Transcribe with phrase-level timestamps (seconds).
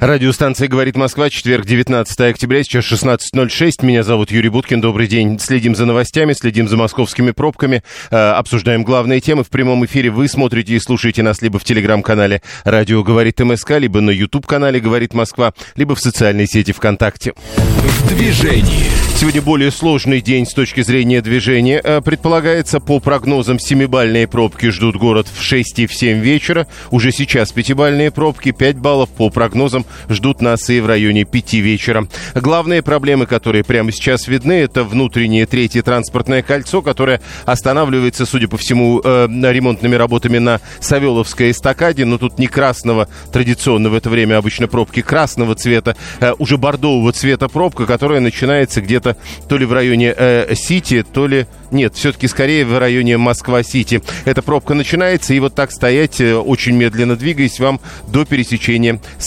[0.00, 3.84] Радиостанция «Говорит Москва», четверг, 19 октября, сейчас 16.06.
[3.84, 5.40] Меня зовут Юрий Буткин, добрый день.
[5.40, 9.42] Следим за новостями, следим за московскими пробками, э, обсуждаем главные темы.
[9.42, 14.00] В прямом эфире вы смотрите и слушаете нас либо в телеграм-канале «Радио говорит МСК», либо
[14.00, 17.34] на YouTube-канале «Говорит Москва», либо в социальной сети ВКонтакте.
[17.34, 18.86] В движении.
[19.16, 21.80] Сегодня более сложный день с точки зрения движения.
[21.82, 26.68] Э, Предполагается, по прогнозам, семибальные пробки ждут город в 6 и в 7 вечера.
[26.92, 32.08] Уже сейчас пятибальные пробки, 5 баллов по прогнозам ждут нас и в районе 5 вечера.
[32.34, 38.56] Главные проблемы, которые прямо сейчас видны, это внутреннее третье транспортное кольцо, которое останавливается, судя по
[38.56, 44.36] всему, э, ремонтными работами на Савеловской эстакаде, но тут не красного, традиционно в это время
[44.36, 49.16] обычно пробки красного цвета, э, уже бордового цвета пробка, которая начинается где-то
[49.48, 51.46] то ли в районе э, Сити, то ли...
[51.70, 54.02] Нет, все-таки скорее в районе Москва-Сити.
[54.24, 59.26] Эта пробка начинается, и вот так стоять, э, очень медленно двигаясь вам до пересечения с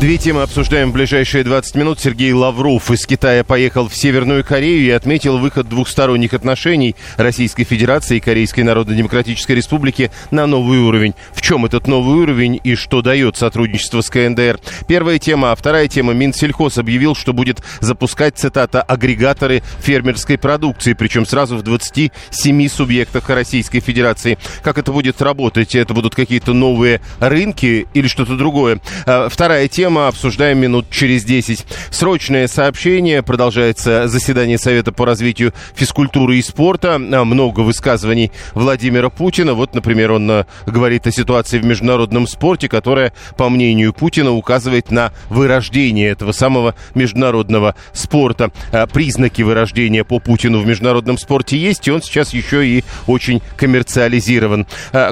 [0.00, 1.98] Две темы обсуждаем в ближайшие 20 минут.
[1.98, 8.18] Сергей Лавров из Китая поехал в Северную Корею и отметил выход двухсторонних отношений Российской Федерации
[8.18, 11.14] и Корейской Народно-Демократической Республики на новый уровень.
[11.32, 14.58] В чем этот новый уровень и что дает сотрудничество с КНДР?
[14.86, 16.12] Первая тема, а вторая тема.
[16.12, 23.80] Минсельхоз объявил, что будет запускать, цитата, агрегаторы фермерской продукции, причем сразу в 27 субъектах Российской
[23.80, 24.38] Федерации.
[24.62, 25.74] Как это будет работать?
[25.74, 28.80] Это будут какие-то новые рынки или что-то другое?
[29.06, 31.64] А, Вторая тема, обсуждаем минут через 10.
[31.90, 33.22] Срочное сообщение.
[33.22, 36.94] Продолжается заседание Совета по развитию физкультуры и спорта.
[36.94, 39.54] А, Много высказываний Владимира Путина.
[39.54, 44.90] Вот, например, он а, говорит о ситуации в международном спорте, которая, по мнению Путина, указывает
[44.90, 48.50] на вырождение этого самого международного спорта.
[48.72, 53.42] А, Признаки вырождения по Путину в международном спорте есть, и он сейчас еще и очень
[53.56, 54.66] коммерциализирован.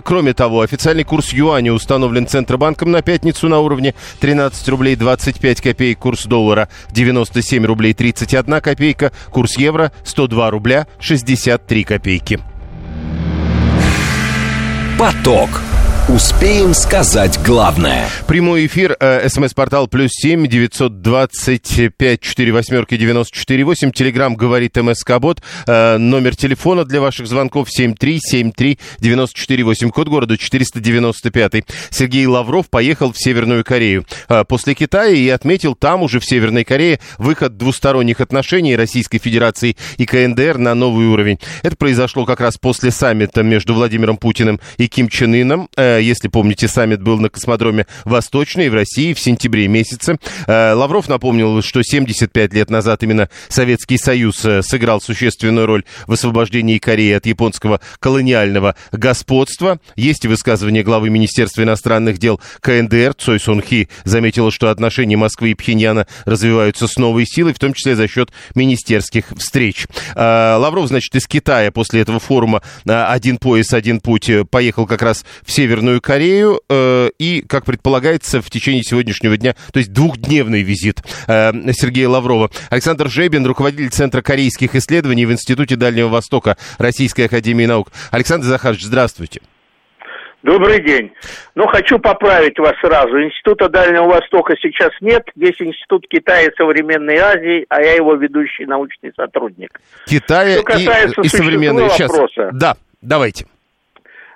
[0.04, 5.98] Кроме того, официальный курс юаня установлен Центробанком на пятницу на уровне 13 рублей 25 копеек,
[5.98, 12.40] курс доллара 97 рублей 31 копейка, курс евро 102 рубля 63 копейки.
[14.98, 15.71] Поток.
[16.08, 18.08] Успеем сказать главное.
[18.26, 23.92] Прямой эфир, э, смс-портал плюс семь девятьсот двадцать пять четыре восьмерки девяносто четыре восемь.
[23.92, 25.40] Телеграмм говорит МСК Бот.
[25.68, 29.90] Э, номер телефона для ваших звонков семь три семь три девяносто четыре восемь.
[29.90, 31.64] Код города четыреста девяносто пятый.
[31.90, 36.64] Сергей Лавров поехал в Северную Корею э, после Китая и отметил там уже в Северной
[36.64, 41.38] Корее выход двусторонних отношений Российской Федерации и КНДР на новый уровень.
[41.62, 45.68] Это произошло как раз после саммита между Владимиром Путиным и Ким Чен Ыном.
[45.76, 50.18] Э, Если помните, саммит был на космодроме Восточной в России в сентябре месяце.
[50.46, 56.12] Э, Лавров напомнил, что 75 лет назад именно Советский Союз э, сыграл существенную роль в
[56.12, 59.78] освобождении Кореи от японского колониального господства.
[59.96, 65.50] Есть и высказывание главы Министерства иностранных дел КНДР Цой Сон Хи заметила, что отношения Москвы
[65.50, 69.86] и Пхеньяна развиваются с новой силой, в том числе за счет министерских встреч.
[70.14, 74.86] Э, Лавров, значит, из Китая после этого форума э, «Один пояс, один путь» э, поехал
[74.86, 79.92] как раз в Северную Корею э, и, как предполагается, в течение сегодняшнего дня, то есть
[79.92, 82.50] двухдневный визит э, Сергея Лаврова.
[82.70, 87.88] Александр Жебин, руководитель Центра корейских исследований в Институте Дальнего Востока Российской Академии Наук.
[88.10, 89.40] Александр Захарович, здравствуйте.
[90.42, 91.12] Добрый день.
[91.54, 93.22] Ну, хочу поправить вас сразу.
[93.22, 95.22] Института Дальнего Востока сейчас нет.
[95.36, 99.80] Есть Институт Китая и современной Азии, а я его ведущий научный сотрудник.
[100.06, 101.88] Китая Что касается и, и современной.
[101.90, 102.10] Сейчас.
[102.10, 102.50] вопроса.
[102.52, 103.46] Да, давайте.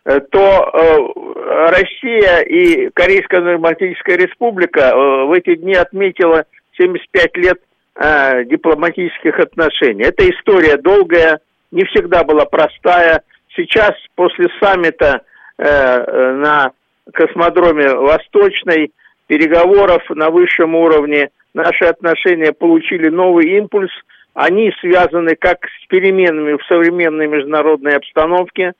[0.07, 6.45] Э, то э, Россия и Корейская Демократическая Республика э, в эти дни отметила
[6.79, 7.61] 75 лет
[7.99, 10.05] дипломатических отношений.
[10.05, 13.23] Эта история долгая, не всегда была простая.
[13.57, 15.23] Сейчас, после саммита
[15.57, 16.73] на
[17.15, 18.93] космодроме Восточной,
[19.29, 23.93] переговоров на высшем уровне, наши отношения получили новый импульс.
[24.35, 28.75] Они связаны как с переменами в современной международной обстановке,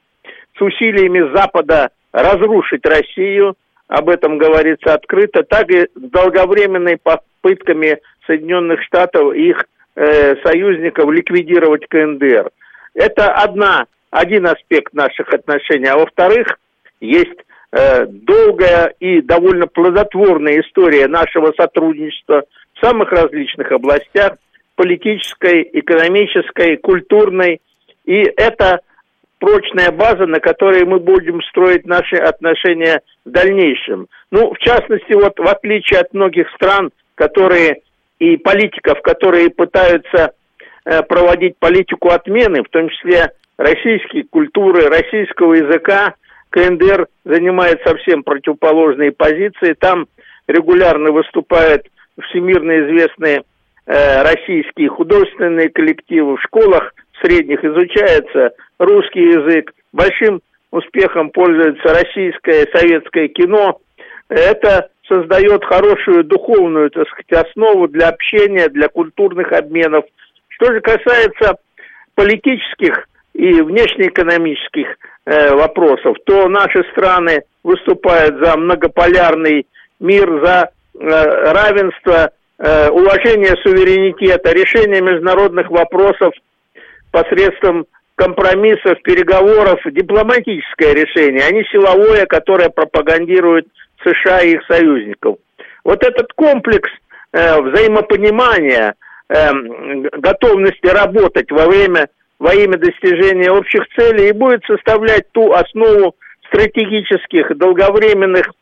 [0.57, 3.57] с усилиями Запада разрушить Россию,
[3.89, 9.65] об этом говорится открыто, так и с долговременной попытками Соединенных Штатов и их
[9.95, 12.51] э, союзников ликвидировать КНДР.
[12.95, 15.87] Это одна, один аспект наших отношений.
[15.87, 16.59] А во-вторых,
[17.01, 17.39] есть
[17.73, 22.45] э, долгая и довольно плодотворная история нашего сотрудничества
[22.75, 24.39] в самых различных областях,
[24.75, 27.61] политической, экономической, культурной.
[28.05, 28.81] И это
[29.39, 34.07] прочная база, на которой мы будем строить наши отношения в дальнейшем.
[34.31, 37.83] Ну, в частности, вот в отличие от многих стран, которые
[38.19, 40.33] и политиков, которые пытаются
[40.85, 46.15] э, проводить политику отмены, в том числе российской культуры, российского языка,
[46.51, 49.75] КНДР занимает совсем противоположные позиции.
[49.79, 50.07] Там
[50.47, 51.87] регулярно выступают
[52.29, 53.43] всемирно известные
[53.87, 56.37] э, российские художественные коллективы.
[56.37, 59.73] В школах средних изучается русский язык.
[59.93, 60.41] Большим
[60.71, 63.79] успехом пользуется российское советское кино.
[64.29, 70.05] Это создает хорошую духовную, так сказать, основу для общения, для культурных обменов.
[70.49, 71.57] Что же касается
[72.15, 74.97] политических и внешнеэкономических
[75.27, 79.67] э, вопросов, то наши страны выступают за многополярный
[80.01, 86.33] мир, за э, равенство, э, уважение суверенитета, решение международных вопросов
[87.17, 93.67] посредством компромиссов, переговоров, дипломатическое решение, а не силовое, которое пропагандирует
[94.05, 95.39] США и их союзников.
[95.83, 96.91] Вот этот комплекс
[97.33, 98.95] э, взаимопонимания,
[99.31, 99.51] э,
[100.13, 102.09] готовности работать во время
[102.39, 106.17] во имя достижения общих целей и будет составлять ту основу
[106.49, 108.53] стратегических долговременных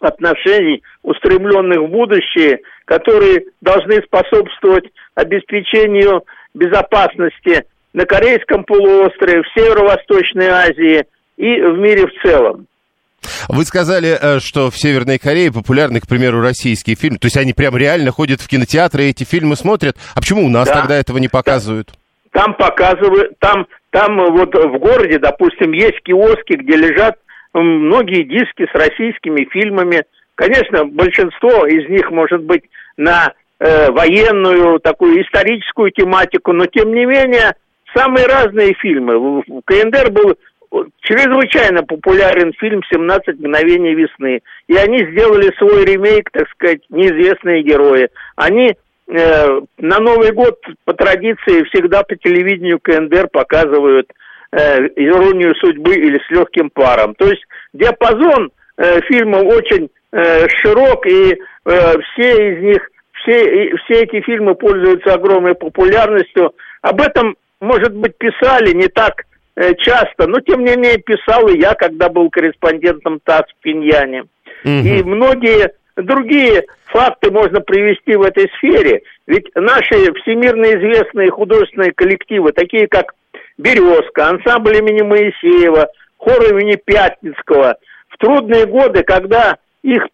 [0.00, 4.84] отношений, устремленных в будущее, которые должны способствовать
[5.16, 6.22] обеспечению
[6.54, 11.04] безопасности на Корейском полуострове, в Северо-Восточной Азии
[11.36, 12.66] и в мире в целом.
[13.48, 17.18] Вы сказали, э, что в Северной Корее популярны, к примеру, российские фильмы.
[17.18, 19.96] То есть они прям реально ходят в кинотеатры и эти фильмы смотрят.
[20.14, 20.80] А почему у нас да.
[20.80, 21.90] тогда этого не показывают?
[22.32, 27.16] Там показывают, там, там вот в городе, допустим, есть киоски, где лежат
[27.52, 30.04] многие диски с российскими фильмами.
[30.34, 32.62] Конечно, большинство из них может быть
[32.96, 37.54] на э, военную, такую историческую тематику, но тем не менее
[37.94, 39.18] самые разные фильмы.
[39.18, 40.36] В КНДР был
[41.00, 44.40] чрезвычайно популярен фильм «17 мгновений весны».
[44.68, 48.08] И они сделали свой ремейк, так сказать, «Неизвестные герои».
[48.36, 48.74] Они
[49.08, 54.10] э, на Новый год по традиции всегда по телевидению КНДР показывают
[54.52, 57.14] э, «Иронию судьбы» или «С легким паром».
[57.14, 62.90] То есть диапазон э, фильмов очень э, широк, и э, все из них,
[63.22, 66.54] все, все эти фильмы пользуются огромной популярностью.
[66.80, 69.24] Об этом, может быть, писали не так
[69.54, 74.22] Э, часто, но тем не менее писал и я, когда был корреспондентом ТАСС в Пиньяне.
[74.64, 74.70] Угу.
[74.70, 79.02] И многие другие факты можно привести в этой сфере.
[79.26, 83.12] Ведь наши всемирно известные художественные коллективы, такие как
[83.58, 87.76] «Березка», ансамбль имени Моисеева, хор имени Пятницкого,
[88.08, 90.06] в трудные годы, когда их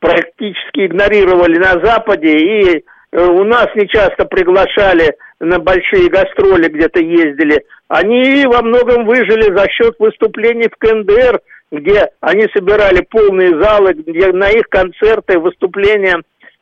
[0.00, 7.64] практически игнорировали на Западе, и э, у нас нечасто приглашали на большие гастроли где-то ездили,
[7.88, 11.40] они во многом выжили за счет выступлений в КНДР,
[11.70, 16.20] где они собирали полные залы, где на их концерты, выступления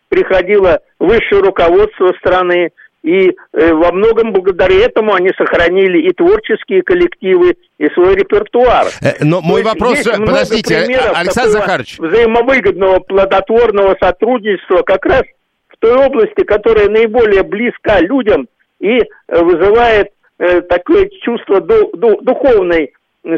[0.09, 2.71] приходило высшее руководство страны,
[3.03, 8.87] и э, во многом благодаря этому они сохранили и творческие коллективы, и свой репертуар.
[9.01, 11.99] Э, но То мой вопрос, подождите, Александр Захарович.
[11.99, 15.23] Взаимовыгодного, плодотворного сотрудничества как раз
[15.69, 18.47] в той области, которая наиболее близка людям
[18.83, 22.93] и вызывает э, такое чувство ду, ду, духовной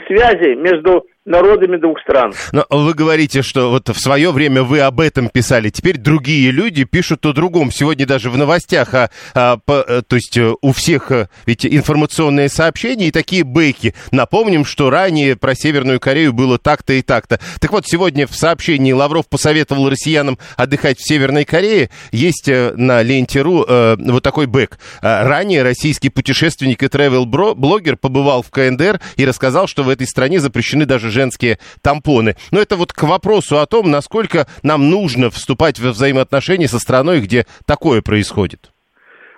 [0.06, 2.34] связи между народами двух стран.
[2.52, 6.84] Но вы говорите, что вот в свое время вы об этом писали, теперь другие люди
[6.84, 7.70] пишут о другом.
[7.70, 11.64] Сегодня даже в новостях, а, а, по, э, то есть э, у всех э, ведь
[11.64, 13.94] информационные сообщения и такие бэки.
[14.10, 17.40] Напомним, что ранее про Северную Корею было так-то и так-то.
[17.60, 21.90] Так вот, сегодня в сообщении Лавров посоветовал россиянам отдыхать в Северной Корее.
[22.12, 24.78] Есть на ленте.ру э, вот такой бэк.
[25.00, 30.84] Ранее российский путешественник и travel-блогер побывал в КНДР и рассказал, что в этой стране запрещены
[30.84, 32.36] даже женские тампоны.
[32.50, 37.20] Но это вот к вопросу о том, насколько нам нужно вступать в взаимоотношения со страной,
[37.20, 38.70] где такое происходит.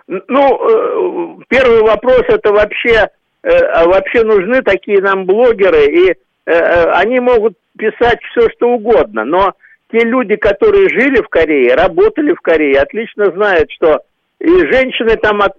[0.09, 3.09] Ну, э, первый вопрос это вообще,
[3.43, 6.15] э, а вообще нужны такие нам блогеры, и
[6.47, 9.53] э, они могут писать все, что угодно, но
[9.91, 14.01] те люди, которые жили в Корее, работали в Корее, отлично знают, что
[14.41, 15.55] и женщины там от,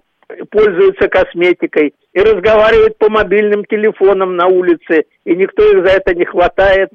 [0.50, 6.24] пользуются косметикой и разговаривают по мобильным телефонам на улице, и никто их за это не
[6.24, 6.90] хватает.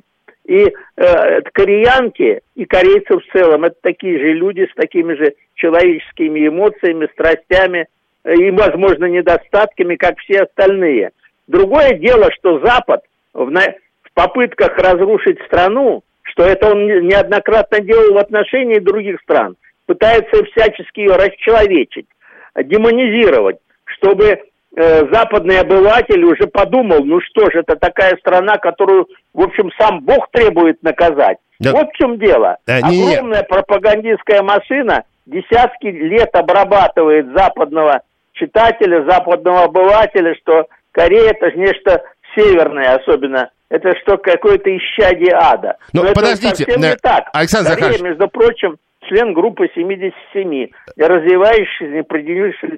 [0.45, 6.47] И э, кореянки и корейцы в целом это такие же люди с такими же человеческими
[6.47, 7.87] эмоциями, страстями
[8.23, 11.11] э, и, возможно, недостатками, как все остальные.
[11.47, 18.13] Другое дело, что Запад в, на, в попытках разрушить страну, что это он неоднократно делал
[18.13, 22.07] в отношении других стран, пытается всячески ее расчеловечить,
[22.55, 24.25] демонизировать, чтобы
[24.75, 30.01] э, западный обыватель уже подумал, ну что же, это такая страна, которую, в общем, сам
[30.01, 31.38] Бог требует наказать.
[31.60, 31.72] Да.
[31.72, 32.57] Вот в чем дело.
[32.67, 33.48] Да, Огромная не...
[33.48, 38.01] пропагандистская машина десятки лет обрабатывает западного
[38.33, 42.03] читателя, западного обывателя, что Корея это же нечто
[42.36, 45.77] северное, особенно это что какое-то исчадие ада.
[45.93, 47.29] Но, Но подождите, это совсем не так.
[47.33, 48.01] Александр Корея, Захарович...
[48.01, 50.67] между прочим, член группы 77
[50.98, 51.86] развивающихся,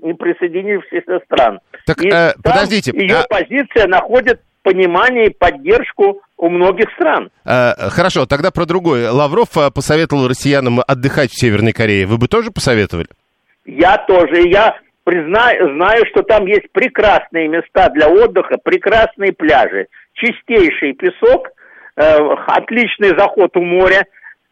[0.06, 1.60] не присоединившихся стран.
[1.86, 2.92] Так, и э, подождите.
[2.94, 3.28] Ее а...
[3.28, 7.30] позиция находит понимание и поддержку у многих стран.
[7.46, 9.12] А, хорошо, тогда про другое.
[9.12, 12.08] Лавров э, посоветовал россиянам отдыхать в Северной Корее.
[12.08, 13.08] Вы бы тоже посоветовали?
[13.66, 14.48] Я тоже.
[14.50, 21.50] Я признаю, знаю, что там есть прекрасные места для отдыха, прекрасные пляжи, чистейший песок,
[21.96, 22.02] э,
[22.48, 24.06] отличный заход у моря.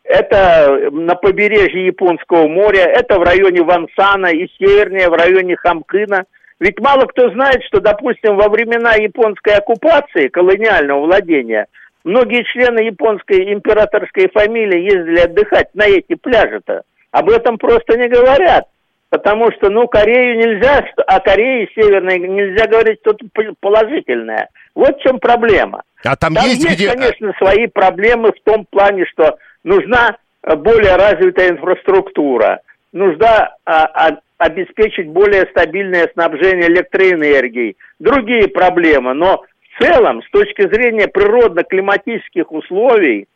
[0.03, 6.25] Это на побережье Японского моря, это в районе Вансана и севернее, в районе Хамкына–
[6.63, 11.67] ведь мало кто знает, что, допустим, во времена японской оккупации, колониального владения,
[12.05, 16.83] многие члены японской императорской фамилии ездили отдыхать на эти пляжи-то.
[17.11, 18.67] Об этом просто не говорят.
[19.09, 23.25] Потому что, ну, Корею нельзя, о Корее Северной нельзя говорить что-то
[23.59, 24.47] положительное.
[24.73, 25.83] Вот в чем проблема.
[26.05, 26.91] А там, там есть, есть где...
[26.91, 35.07] конечно, свои проблемы в том плане, что нужна более развитая инфраструктура, нужна а, а, обеспечить
[35.07, 39.13] более стабильное снабжение электроэнергией, другие проблемы.
[39.13, 39.43] Но
[39.77, 43.27] в целом, с точки зрения природно-климатических условий,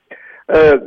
[0.48, 0.80] э,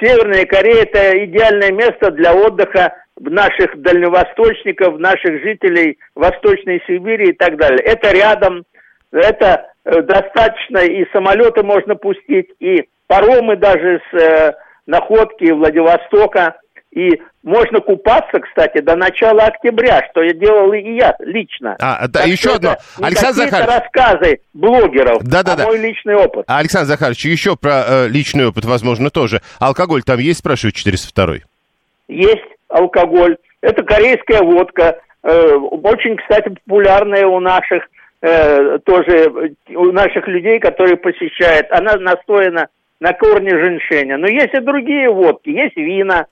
[0.00, 7.56] Северная Корея– это идеальное место для отдыха наших дальневосточников, наших жителей Восточной Сибири и так
[7.56, 7.80] далее.
[7.80, 8.64] Это рядом,
[9.12, 14.52] это э, достаточно, и самолеты можно пустить, и паромы даже с э,
[14.86, 16.56] находки Владивостока–
[16.96, 21.76] и можно купаться, кстати, до начала октября, что я делал и я лично.
[21.78, 22.76] А, да, так еще одно.
[22.98, 23.68] Александр Захарович.
[23.68, 25.64] рассказы блогеров, да, да, а да.
[25.66, 26.44] мой личный опыт.
[26.48, 29.42] Александр Захарович, еще про э, личный опыт, возможно, тоже.
[29.60, 31.46] Алкоголь там есть, спрашиваю, 402
[32.08, 33.36] Есть алкоголь.
[33.60, 34.98] Это корейская водка.
[35.22, 37.82] Э, очень, кстати, популярная у наших
[38.22, 41.66] э, тоже, у наших людей, которые посещают.
[41.72, 42.68] Она настоена
[43.00, 44.16] на корне женьшеня.
[44.18, 45.50] Но есть и другие водки.
[45.50, 46.26] Есть вина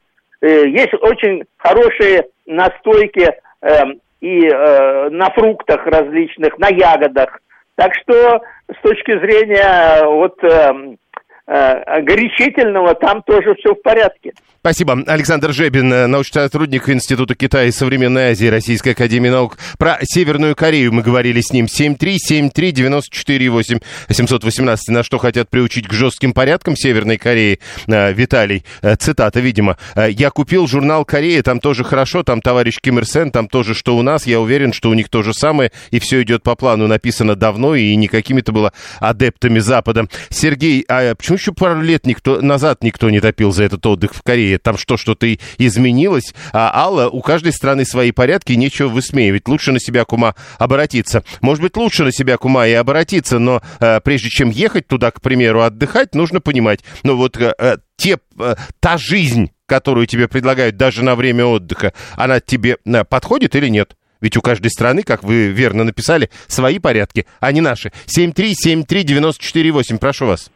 [0.44, 7.40] Э, есть очень хорошие настойки эм, и э, на фруктах различных, на ягодах.
[7.76, 10.98] Так что с точки зрения э, вот эм,
[11.46, 14.32] горячительного, там тоже все в порядке.
[14.64, 15.04] Спасибо.
[15.06, 19.58] Александр Жебин, э, научный сотрудник Института Китая и Современной Азии Российской Академии Наук.
[19.78, 21.66] Про Северную Корею мы говорили с ним.
[21.66, 24.88] 7373948 718.
[24.88, 27.60] На что хотят приучить к жестким порядкам Северной Кореи?
[27.86, 28.64] Э, Виталий,
[28.98, 29.76] цитата, видимо.
[30.08, 33.98] «Я купил журнал Корея, там тоже хорошо, там товарищ Ким Ир Сен, там тоже что
[33.98, 34.26] у нас.
[34.26, 36.86] Я уверен, что у них то же самое, и все идет по плану.
[36.86, 40.06] Написано давно, и не какими-то было адептами Запада.
[40.30, 44.14] Сергей, а почему Почему еще пару лет никто, назад никто не топил за этот отдых
[44.14, 44.58] в Корее?
[44.58, 45.26] Там что, что-то
[45.58, 46.32] изменилось?
[46.52, 49.48] А Алла, у каждой страны свои порядки, нечего высмеивать.
[49.48, 51.24] Лучше на себя, кума, обратиться.
[51.40, 55.20] Может быть, лучше на себя, кума, и обратиться, но э, прежде чем ехать туда, к
[55.20, 60.76] примеру, отдыхать, нужно понимать, ну вот э, э те, э, та жизнь, которую тебе предлагают
[60.76, 63.96] даже на время отдыха, она тебе э, подходит или нет?
[64.20, 67.92] Ведь у каждой страны, как вы верно написали, свои порядки, а не наши.
[68.06, 70.50] 7373948, прошу вас.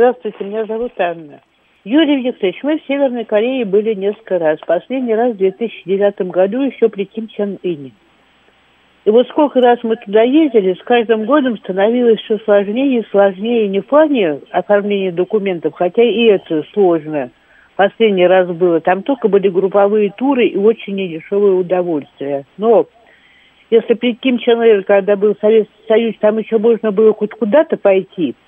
[0.00, 1.42] Здравствуйте, меня зовут Анна.
[1.84, 4.58] Юрий Викторович, мы в Северной Корее были несколько раз.
[4.66, 7.90] Последний раз в 2009 году еще при Ким Чен Ыне.
[9.04, 13.68] И вот сколько раз мы туда ездили, с каждым годом становилось все сложнее и сложнее
[13.68, 17.28] не в плане оформления документов, хотя и это сложно.
[17.76, 18.80] Последний раз было.
[18.80, 22.46] Там только были групповые туры и очень недешевое удовольствие.
[22.56, 22.86] Но
[23.68, 27.76] если при Ким Чен Ир, когда был Советский Союз, там еще можно было хоть куда-то
[27.76, 28.34] пойти–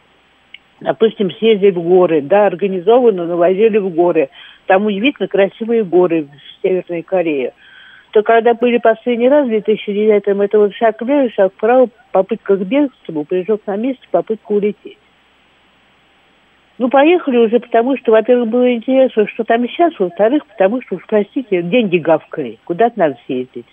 [0.82, 4.28] допустим, съездили в горы, да, организованно навозили в горы.
[4.66, 7.52] Там удивительно красивые горы в Северной Корее.
[8.12, 12.66] То когда были последний раз в 2009-м, это вот шаг влево, шаг вправо, попытка к
[12.66, 14.98] бегству, прыжок на месте, попытка улететь.
[16.78, 21.02] Ну, поехали уже потому, что, во-первых, было интересно, что там сейчас, во-вторых, потому что, уж
[21.06, 23.66] простите, деньги гавкали, куда-то надо съездить.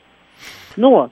[0.78, 1.10] Но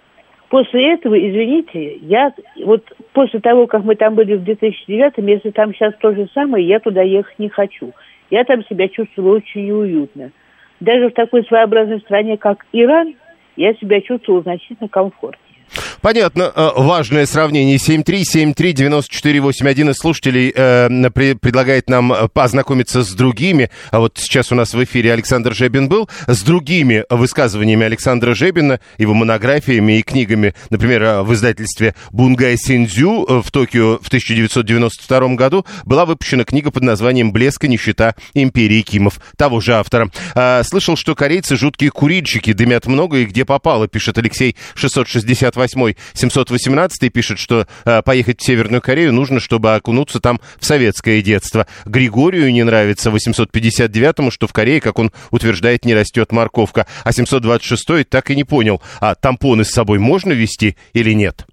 [0.49, 5.73] После этого, извините, я вот после того, как мы там были в 2009, если там
[5.73, 7.91] сейчас то же самое, я туда ехать не хочу.
[8.29, 10.31] Я там себя чувствовала очень неуютно.
[10.79, 13.15] Даже в такой своеобразной стране, как Иран,
[13.57, 15.46] я себя чувствовала значительно комфортнее.
[16.01, 16.51] Понятно.
[16.55, 17.77] Э, важное сравнение.
[17.77, 19.67] 7373948.
[19.67, 23.69] Один из слушателей э, при, предлагает нам э, познакомиться с другими.
[23.91, 26.09] А вот сейчас у нас в эфире Александр Жебин был.
[26.27, 30.53] С другими высказываниями Александра Жебина, его монографиями и книгами.
[30.69, 36.83] Например, э, в издательстве Бунгай Синдзю в Токио в 1992 году была выпущена книга под
[36.83, 40.09] названием «Блеск и нищета империи Кимов» того же автора.
[40.35, 47.11] Э, слышал, что корейцы жуткие курильщики, дымят много и где попало, пишет Алексей 668 718
[47.11, 51.65] пишет, что э, поехать в Северную Корею нужно, чтобы окунуться там в советское детство.
[51.85, 56.85] Григорию не нравится 859-му, что в Корее, как он утверждает, не растет морковка.
[57.03, 61.45] А 726-й так и не понял, а тампоны с собой можно вести или нет?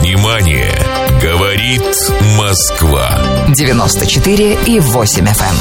[0.00, 0.72] Внимание!
[1.22, 1.82] Говорит
[2.36, 3.16] Москва.
[3.54, 5.30] 94 и 8 FM.
[5.30, 5.54] Эм.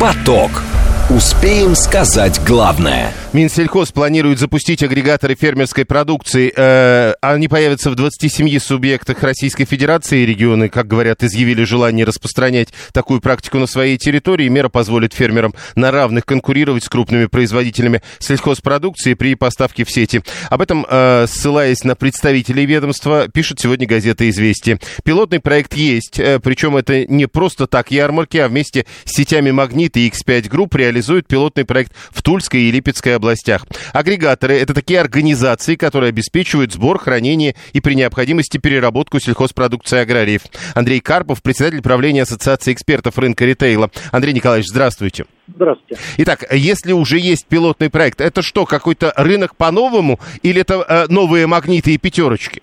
[0.00, 0.64] Поток.
[1.08, 6.50] Успеем сказать главное– Минсельхоз планирует запустить агрегаторы фермерской продукции.
[6.56, 10.24] Э, они появятся в 27 субъектах Российской Федерации.
[10.24, 14.48] Регионы, как говорят, изъявили желание распространять такую практику на своей территории.
[14.48, 20.22] Мера позволит фермерам на равных конкурировать с крупными производителями сельхозпродукции при поставке в сети.
[20.48, 24.80] Об этом, э, ссылаясь на представителей ведомства, пишет сегодня газета «Известия».
[25.04, 29.98] Пилотный проект есть, э, причем это не просто так ярмарки, а вместе с сетями «Магнит»
[29.98, 30.95] и X5 Group реализуют
[31.26, 33.66] пилотный проект в Тульской и Липецкой областях.
[33.92, 40.42] Агрегаторы– это такие организации, которые обеспечивают сбор, хранение и при необходимости переработку сельхозпродукции аграриев.
[40.74, 43.90] Андрей Карпов, председатель правления Ассоциации экспертов рынка ритейла.
[44.12, 45.26] Андрей Николаевич, здравствуйте.
[45.54, 46.02] Здравствуйте.
[46.18, 51.46] Итак, если уже есть пилотный проект, это что, какой-то рынок по-новому или это э, новые
[51.46, 52.62] магниты и пятерочки?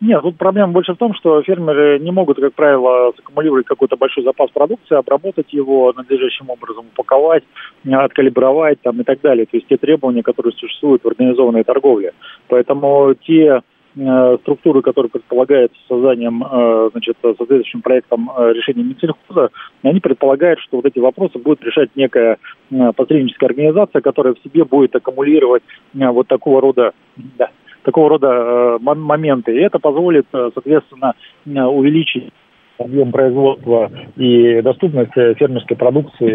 [0.00, 4.24] Нет, тут проблема больше в том, что фермеры не могут, как правило, саккумулировать какой-то большой
[4.24, 7.44] запас продукции, обработать его надлежащим образом, упаковать,
[7.90, 9.46] откалибровать там, и так далее.
[9.46, 12.12] То есть те требования, которые существуют в организованной торговле.
[12.48, 13.62] Поэтому те
[13.96, 19.48] э, структуры, которые предполагают созданием, э, значит, соответствующим проектом э, решения Минсельхоза,
[19.82, 22.36] они предполагают, что вот эти вопросы будет решать некая
[22.70, 25.62] э, посредническая организация, которая в себе будет аккумулировать
[25.94, 27.48] э, вот такого рода да,
[27.86, 29.54] такого рода э, моменты.
[29.56, 31.14] И это позволит, э, соответственно,
[31.46, 32.30] э, увеличить
[32.78, 36.30] объем производства и доступность фермерской продукции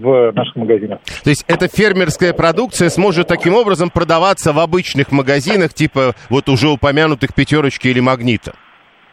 [0.00, 0.98] в наших магазинах.
[1.22, 6.68] То есть эта фермерская продукция сможет таким образом продаваться в обычных магазинах, типа вот уже
[6.70, 8.54] упомянутых пятерочки или магнита?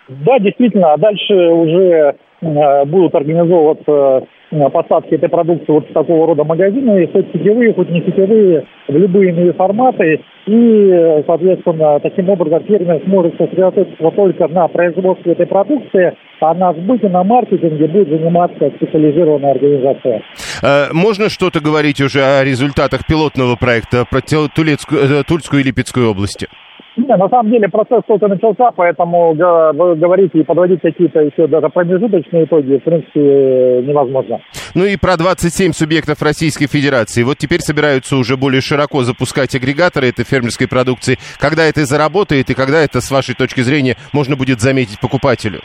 [0.07, 4.25] Да, действительно, а дальше уже будут организовываться
[4.69, 9.29] посадки этой продукции вот в такого рода магазины, хоть сетевые, хоть не сетевые, в любые
[9.29, 10.21] иные форматы.
[10.45, 17.07] И, соответственно, таким образом фермер сможет сосредоточиться только на производстве этой продукции, а на сбыте,
[17.07, 20.21] на маркетинге будет заниматься специализированная организация.
[20.61, 26.47] Э, можно что-то говорить уже о результатах пилотного проекта про э, Тульскую и Липецкую области?
[26.95, 32.45] Не, на самом деле процесс только начался, поэтому говорить и подводить какие-то еще даже промежуточные
[32.45, 34.39] итоги, в принципе, невозможно.
[34.75, 37.23] Ну и про 27 субъектов Российской Федерации.
[37.23, 41.17] Вот теперь собираются уже более широко запускать агрегаторы этой фермерской продукции.
[41.39, 45.61] Когда это заработает и когда это, с вашей точки зрения, можно будет заметить покупателю?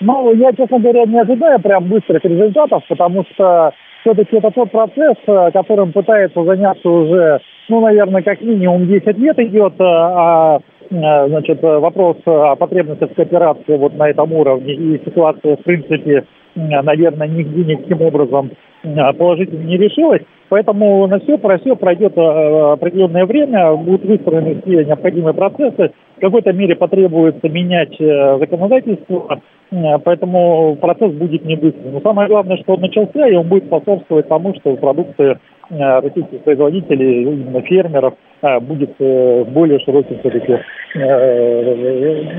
[0.00, 5.16] Ну, я, честно говоря, не ожидаю прям быстрых результатов, потому что все-таки это тот процесс,
[5.26, 10.58] э, которым пытается заняться уже, ну, наверное, как минимум 10 лет идет, э, а,
[10.90, 16.24] э, значит, вопрос о потребности в кооперации вот на этом уровне и ситуация, в принципе,
[16.56, 18.50] наверное, нигде никаким образом
[19.18, 20.22] положительно не решилась.
[20.48, 25.92] Поэтому на все про все пройдет определенное время, будут выстроены все необходимые процессы.
[26.16, 31.90] В какой-то мере потребуется менять законодательство, Э, поэтому процесс будет не быстрый.
[31.92, 35.38] Но самое главное, что он начался, и он будет способствовать тому, что продукция э,
[35.70, 38.29] российских производителей, именно фермеров, э,
[38.60, 40.54] будет в более широким все-таки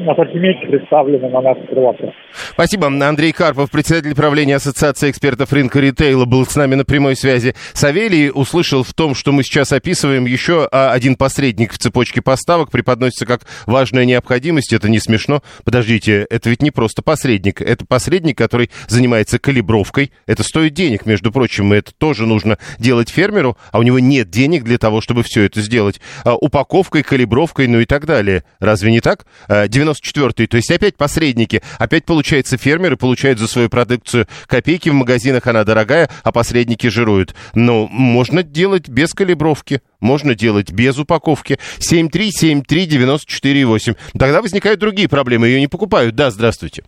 [0.10, 2.10] ассортименте представлена на наших прилавках.
[2.54, 2.88] Спасибо.
[2.88, 7.54] Андрей Карпов, председатель правления Ассоциации экспертов рынка ритейла, был с нами на прямой связи.
[7.74, 12.72] Савелий услышал в том, что мы сейчас описываем, еще а, один посредник в цепочке поставок
[12.72, 14.74] преподносится как важная необходимость.
[14.74, 15.42] Это не смешно.
[15.64, 17.62] Подождите, это ведь не просто посредник.
[17.62, 20.12] Это посредник, который занимается калибровкой.
[20.28, 24.30] Это стоит денег, между прочим, и это тоже нужно делать фермеру, а у него нет
[24.30, 25.90] денег для того, чтобы все это сделать.
[26.23, 28.43] А, упаковкой, калибровкой, ну и так далее.
[28.60, 29.25] Разве не так?
[29.49, 31.62] 94-й, а, то есть опять посредники.
[31.80, 37.36] Опять, получается, фермеры получают за свою продукцию копейки в магазинах, она дорогая, а посредники жируют.
[37.54, 41.58] Но можно делать без калибровки можно делать без упаковки.
[41.80, 43.95] 7373948.
[44.19, 46.15] Тогда возникают другие проблемы, ее не покупают.
[46.15, 46.84] Да, здравствуйте.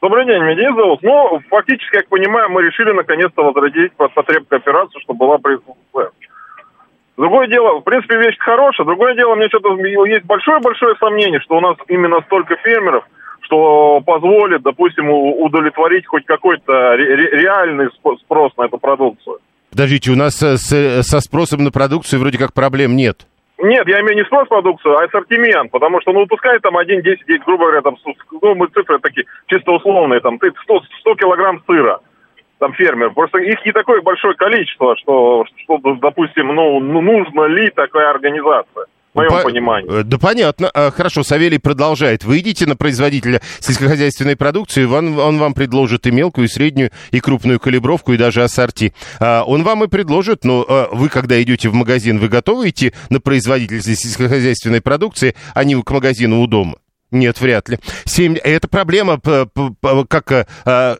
[0.00, 1.02] Добрый день, меня зовут.
[1.02, 6.12] Ну, фактически, как понимаю, мы решили наконец-то возродить потреб кооперацию, чтобы была производство.
[7.16, 8.86] Другое дело, в принципе, вещь хорошая.
[8.86, 13.04] Другое дело, мне что-то есть большое-большое сомнение, что у нас именно столько фермеров,
[13.42, 17.88] что позволит, допустим, удовлетворить хоть какой-то ре- реальный
[18.24, 19.38] спрос на эту продукцию.
[19.70, 23.26] Подождите, у нас э, с, со спросом на продукцию вроде как проблем нет.
[23.58, 27.26] Нет, я имею не спрос продукцию, а ассортимент, потому что, ну, выпускает там 1, 10,
[27.26, 27.96] 10, грубо говоря, там,
[28.42, 32.00] ну, мы цифры такие чисто условные, там, 100, 100 килограмм сыра,
[32.58, 33.10] там, фермер.
[33.10, 38.86] Просто их не такое большое количество, что, что допустим, ну, ну нужно ли такая организация
[39.14, 39.42] в моем По...
[39.42, 40.00] понимании.
[40.00, 40.70] Э, да понятно.
[40.74, 42.24] А, хорошо, Савелий продолжает.
[42.24, 47.20] Вы идите на производителя сельскохозяйственной продукции, он, он вам предложит и мелкую, и среднюю, и
[47.20, 48.92] крупную калибровку, и даже ассорти.
[49.20, 52.92] А, он вам и предложит, но а, вы, когда идете в магазин, вы готовы идти
[53.10, 56.76] на производителя сельскохозяйственной продукции, а не к магазину у дома?
[57.14, 57.78] Нет, вряд ли.
[58.06, 58.36] 7...
[58.42, 60.96] Это проблема, как э, э,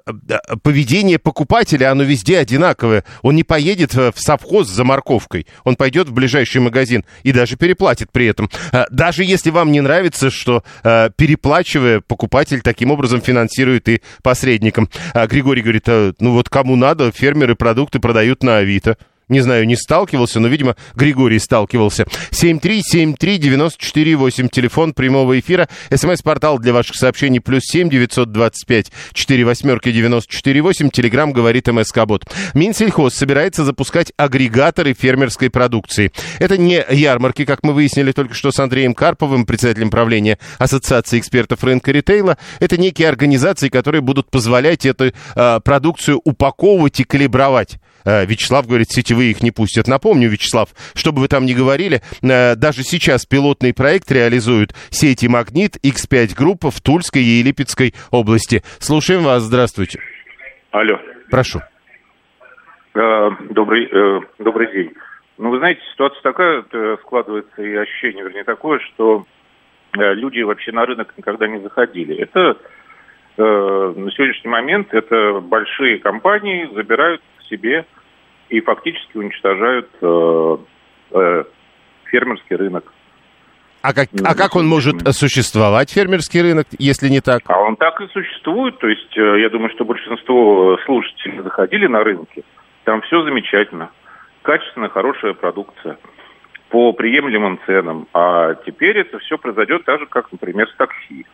[0.62, 3.04] поведение покупателя, оно везде одинаковое.
[3.22, 8.12] Он не поедет в совхоз за морковкой, он пойдет в ближайший магазин и даже переплатит
[8.12, 8.48] при этом.
[8.70, 14.88] Э, даже если вам не нравится, что переплачивая, покупатель таким образом финансирует и посредником.
[15.14, 15.88] Григорий говорит,
[16.20, 18.96] ну вот кому надо, фермеры продукты продают на Авито.
[19.34, 22.06] Не знаю, не сталкивался, но, видимо, Григорий сталкивался.
[22.30, 25.68] 7373948, телефон прямого эфира.
[25.92, 30.90] СМС-портал для ваших сообщений плюс 7 925 4 восьмерки 94 8.
[30.90, 32.32] Телеграмм говорит МСК-бот.
[32.54, 36.12] Минсельхоз собирается запускать агрегаторы фермерской продукции.
[36.38, 41.64] Это не ярмарки, как мы выяснили только что с Андреем Карповым, председателем правления Ассоциации экспертов
[41.64, 42.38] рынка ритейла.
[42.60, 47.80] Это некие организации, которые будут позволять эту э, продукцию упаковывать и калибровать.
[48.04, 49.88] Э, Вячеслав говорит, сетевые их не пустят.
[49.88, 55.76] Напомню, Вячеслав, чтобы вы там ни говорили, э, даже сейчас пилотный проект реализуют сети «Магнит»
[55.84, 58.62] X5 группа в Тульской и Липецкой области.
[58.78, 60.00] Слушаем вас, здравствуйте.
[60.70, 60.98] Алло.
[61.30, 61.60] Прошу.
[62.94, 63.88] Э, добрый,
[64.38, 64.92] добрый день.
[65.38, 66.64] Ну, вы знаете, ситуация такая
[66.98, 69.26] складывается, и ощущение, вернее, такое, что
[69.92, 72.16] люди вообще на рынок никогда не заходили.
[72.16, 72.56] Это
[73.36, 77.84] на сегодняшний момент это большие компании забирают к себе
[78.48, 80.56] и фактически уничтожают э,
[81.12, 81.44] э,
[82.04, 82.92] фермерский рынок.
[83.82, 87.42] А как, а как он может существовать, фермерский рынок, если не так?
[87.46, 88.78] А он так и существует.
[88.78, 92.44] То есть, э, я думаю, что большинство слушателей заходили на рынки.
[92.84, 93.90] Там все замечательно.
[94.42, 95.98] Качественная, хорошая продукция
[96.70, 98.08] по приемлемым ценам.
[98.14, 101.26] А теперь это все произойдет так же, как, например, с такси.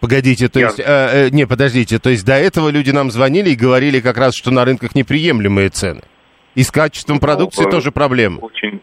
[0.00, 0.66] Погодите, то Я...
[0.66, 4.16] есть, э, э, не, подождите, то есть до этого люди нам звонили и говорили как
[4.16, 6.02] раз, что на рынках неприемлемые цены.
[6.58, 8.40] И с качеством продукции ну, тоже проблема.
[8.40, 8.80] Очень,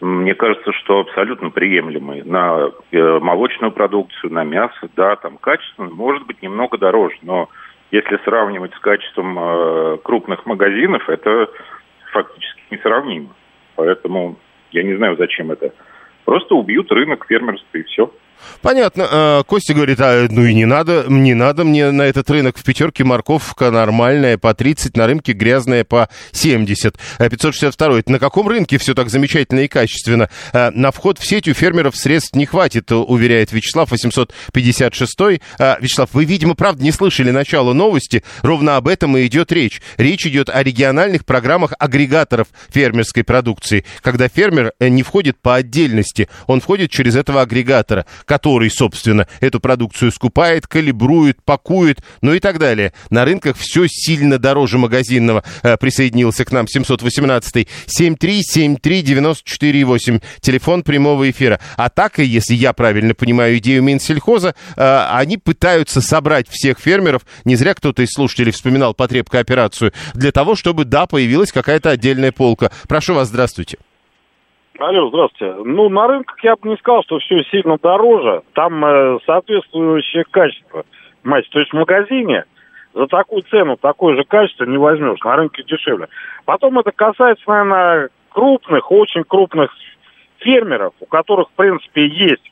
[0.00, 2.22] мне кажется, что абсолютно приемлемые.
[2.22, 7.48] На э, молочную продукцию, на мясо, да, там качественно, может быть немного дороже, но
[7.90, 11.48] если сравнивать с качеством э, крупных магазинов, это
[12.12, 13.30] фактически несравнимо.
[13.74, 14.36] Поэтому
[14.70, 15.74] я не знаю, зачем это.
[16.24, 18.12] Просто убьют рынок фермерства и все.
[18.60, 19.06] Понятно.
[19.10, 22.64] А, Костя говорит, а, ну и не надо, не надо мне на этот рынок в
[22.64, 26.96] пятерке морковка нормальная по 30, на рынке грязная по 70.
[27.18, 28.02] 562.
[28.06, 30.28] На каком рынке все так замечательно и качественно?
[30.52, 35.40] А, на вход в сеть у фермеров средств не хватит, уверяет Вячеслав 856.
[35.58, 38.22] А, Вячеслав, вы, видимо, правда не слышали начало новости.
[38.42, 39.80] Ровно об этом и идет речь.
[39.96, 46.28] Речь идет о региональных программах агрегаторов фермерской продукции, когда фермер э, не входит по отдельности,
[46.46, 52.58] он входит через этого агрегатора который, собственно, эту продукцию скупает, калибрует, пакует, ну и так
[52.58, 52.94] далее.
[53.10, 55.44] На рынках все сильно дороже магазинного.
[55.62, 60.20] Э, присоединился к нам 718 7373 94 8.
[60.40, 61.60] Телефон прямого эфира.
[61.76, 67.56] А так, если я правильно понимаю идею Минсельхоза, э, они пытаются собрать всех фермеров, не
[67.56, 72.72] зря кто-то из слушателей вспоминал потребкооперацию, для того, чтобы, да, появилась какая-то отдельная полка.
[72.88, 73.76] Прошу вас, здравствуйте.
[74.84, 75.54] Алло, здравствуйте.
[75.64, 78.42] Ну, на рынках я бы не сказал, что все сильно дороже.
[78.52, 80.84] Там э, соответствующее качество.
[81.22, 82.46] Понимаете, то есть в магазине
[82.92, 85.20] за такую цену такое же качество не возьмешь.
[85.20, 86.08] На рынке дешевле.
[86.46, 89.72] Потом это касается, наверное, крупных, очень крупных
[90.38, 92.50] фермеров, у которых, в принципе, есть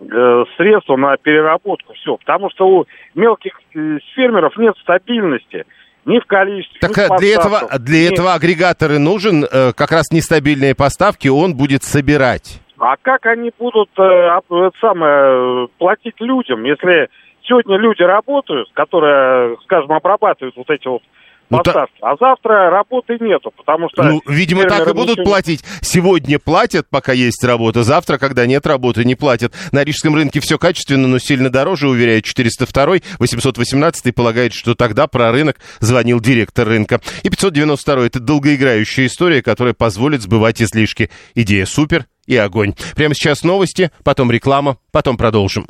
[0.00, 1.92] э, средства на переработку.
[1.92, 2.16] Все.
[2.16, 5.66] Потому что у мелких э, фермеров нет стабильности–
[6.04, 6.80] ни в количестве.
[6.80, 8.12] Так ни для этого, для ни...
[8.12, 12.60] этого агрегаторы нужен э, как раз нестабильные поставки, он будет собирать.
[12.78, 14.40] А как они будут э,
[14.80, 17.08] самое, платить людям, если
[17.42, 21.02] сегодня люди работают, которые, скажем, обрабатывают вот эти вот
[21.50, 21.92] поставки.
[22.00, 22.12] Та...
[22.12, 24.02] А завтра работы нету, потому что...
[24.02, 25.24] Ну, видимо, так и будут ничего...
[25.24, 25.64] платить.
[25.82, 27.82] Сегодня платят, пока есть работа.
[27.82, 29.52] Завтра, когда нет работы, не платят.
[29.72, 35.32] На рижском рынке все качественно, но сильно дороже, уверяет 402 818 полагает, что тогда про
[35.32, 37.00] рынок звонил директор рынка.
[37.22, 41.10] И 592 это долгоиграющая история, которая позволит сбывать излишки.
[41.34, 42.74] Идея супер и огонь.
[42.94, 45.66] Прямо сейчас новости, потом реклама, потом продолжим.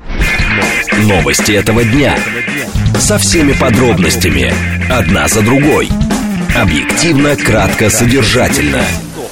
[1.00, 2.18] Новости этого дня.
[2.98, 4.52] Со всеми подробностями.
[4.90, 5.88] Одна за другой.
[6.54, 8.84] Объективно, кратко, содержательно.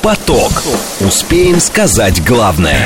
[0.03, 0.63] Поток.
[1.01, 2.81] Успеем сказать главное.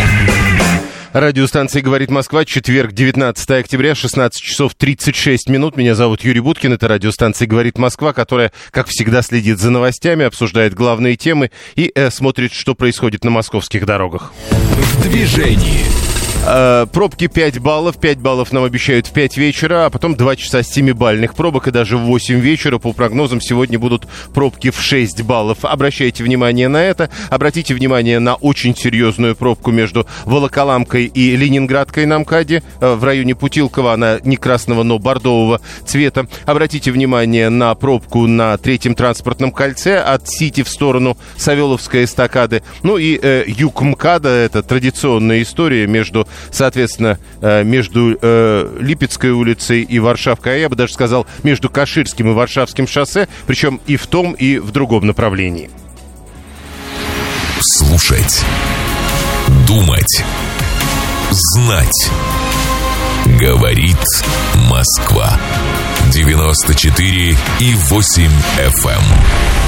[1.13, 5.77] Радиостанция «Говорит Москва», четверг, 19 октября, 16 часов 36 минут.
[5.77, 10.75] Меня зовут Юрий Буткин, это радиостанция «Говорит Москва», которая, как всегда, следит за новостями, обсуждает
[10.75, 14.33] главные темы и э, смотрит, что происходит на московских дорогах.
[14.51, 15.85] В движении.
[16.45, 17.99] Э, пробки 5 баллов.
[17.99, 21.97] 5 баллов нам обещают в 5 вечера, а потом 2 часа 7-бальных пробок и даже
[21.97, 22.79] в 8 вечера.
[22.79, 25.59] По прогнозам сегодня будут пробки в 6 баллов.
[25.63, 27.11] Обращайте внимание на это.
[27.31, 32.63] Обратите внимание на очень серьезную пробку между Волоколамкой и Ленинградкой на МКАДе.
[32.81, 36.27] Э, в районе Путилкова она не красного, но бордового цвета.
[36.45, 42.63] Обратите внимание на пробку на третьем транспортном кольце от Сити в сторону Савеловской эстакады.
[42.83, 49.83] Ну и э, юг МКАДа, это традиционная история между соответственно, э, между э, Липецкой улицей
[49.83, 54.07] и Варшавкой, а я бы даже сказал, между Каширским и Варшавским шоссе, причем и в
[54.07, 55.71] том, и в другом направлении.
[57.61, 58.45] Слушать.
[59.67, 60.25] Думать.
[61.31, 62.11] Знать.
[63.41, 63.99] Говорит
[64.69, 65.39] Москва.
[66.13, 68.89] 94 и 8 FM.
[68.89, 69.03] Эм.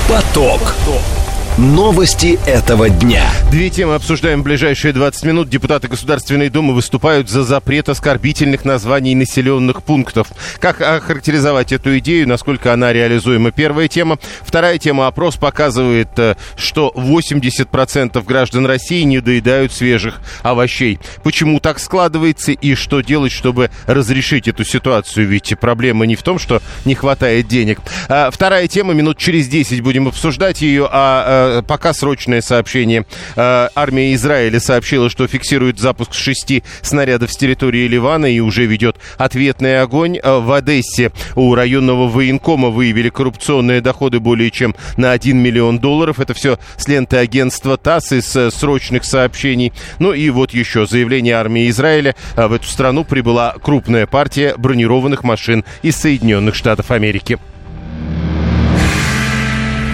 [0.08, 0.60] Поток.
[0.60, 1.23] Поток.
[1.56, 3.30] Новости этого дня.
[3.52, 5.48] Две темы обсуждаем в ближайшие 20 минут.
[5.48, 10.32] Депутаты Государственной Думы выступают за запрет оскорбительных названий населенных пунктов.
[10.58, 13.52] Как охарактеризовать эту идею, насколько она реализуема?
[13.52, 14.18] Первая тема.
[14.42, 15.06] Вторая тема.
[15.06, 20.98] Опрос показывает, э, что 80% граждан России не доедают свежих овощей.
[21.22, 25.28] Почему так складывается и что делать, чтобы разрешить эту ситуацию?
[25.28, 27.78] Ведь проблема не в том, что не хватает денег.
[28.08, 28.92] А вторая тема.
[28.92, 30.88] Минут через 10 будем обсуждать ее.
[30.90, 33.06] А Э, пока срочное сообщение.
[33.36, 38.96] Э, армия Израиля сообщила, что фиксирует запуск шести снарядов с территории Ливана и уже ведет
[39.16, 40.18] ответный огонь.
[40.22, 46.20] Э, в Одессе у районного военкома выявили коррупционные доходы более чем на 1 миллион долларов.
[46.20, 49.72] Это все с ленты агентства ТАСС из срочных сообщений.
[49.98, 52.14] Ну и вот еще заявление армии Израиля.
[52.36, 57.38] В эту страну прибыла крупная партия бронированных машин из Соединенных Штатов Америки.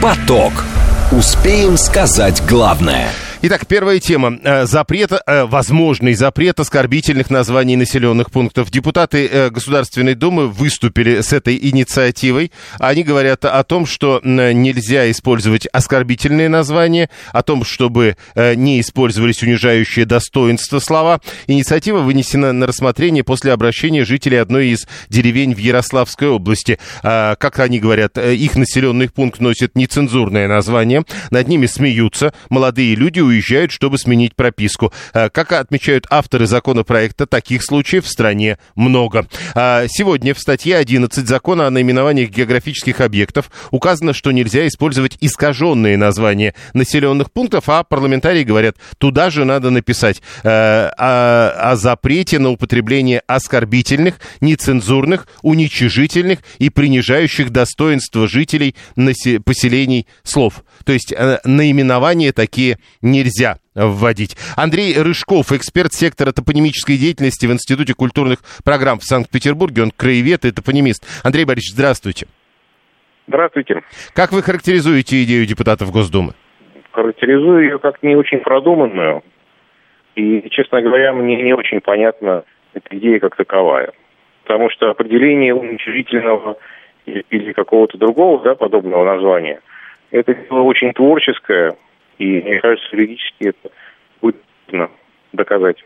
[0.00, 0.52] Поток.
[1.12, 3.10] Успеем сказать главное–
[3.42, 4.38] Итак, первая тема.
[4.44, 8.70] Э, запрет, э, возможный запрет оскорбительных названий населенных пунктов.
[8.70, 12.52] Депутаты э, Государственной Думы выступили с этой инициативой.
[12.78, 20.04] Они говорят о том, что нельзя использовать оскорбительные названия, о том, чтобы не использовались унижающие
[20.04, 21.20] достоинства слова.
[21.46, 26.78] Инициатива вынесена на рассмотрение после обращения жителей одной из деревень в Ярославской области.
[27.02, 33.72] Как они говорят, их населенный пункт носит нецензурное название, над ними смеются, молодые люди уезжают,
[33.72, 34.92] чтобы сменить прописку.
[35.14, 39.26] Э, как отмечают авторы законопроекта, таких случаев в стране много.
[39.54, 45.96] А сегодня в статье 11 закона о наименованиях географических объектов указано, что нельзя использовать искаженные
[45.96, 52.50] названия населенных пунктов, а парламентарии говорят, туда же надо написать э, о, о запрете на
[52.50, 58.74] употребление оскорбительных, нецензурных, уничижительных и принижающих достоинство жителей
[59.44, 60.64] поселений слов.
[60.84, 64.36] То есть э, наименования такие не нельзя вводить.
[64.56, 69.82] Андрей Рыжков, эксперт сектора топонимической деятельности в Институте культурных программ в Санкт-Петербурге.
[69.82, 71.04] Он краевед и топонимист.
[71.24, 72.26] Андрей Борисович, здравствуйте.
[73.26, 73.82] Здравствуйте.
[74.14, 76.32] Как вы характеризуете идею депутатов Госдумы?
[76.92, 79.22] Характеризую ее как не очень продуманную.
[80.16, 83.92] И, честно говоря, мне не очень понятна эта идея как таковая.
[84.42, 86.56] Потому что определение уничижительного
[87.06, 89.60] или какого-то другого да, подобного названия,
[90.10, 91.76] это дело очень творческое,
[92.20, 93.70] и мне кажется, юридически это
[94.20, 94.90] будет трудно
[95.32, 95.82] доказать.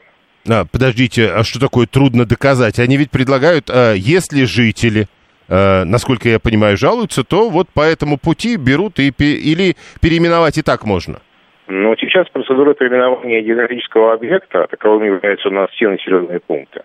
[0.50, 2.78] А, подождите, а что такое трудно доказать?
[2.78, 5.06] Они ведь предлагают, а, если жители,
[5.48, 10.62] а, насколько я понимаю, жалуются, то вот по этому пути берут и, или переименовать и
[10.62, 11.20] так можно.
[11.68, 16.82] Ну, сейчас процедура переименования географического объекта, таковым являются у нас все населенные пункты,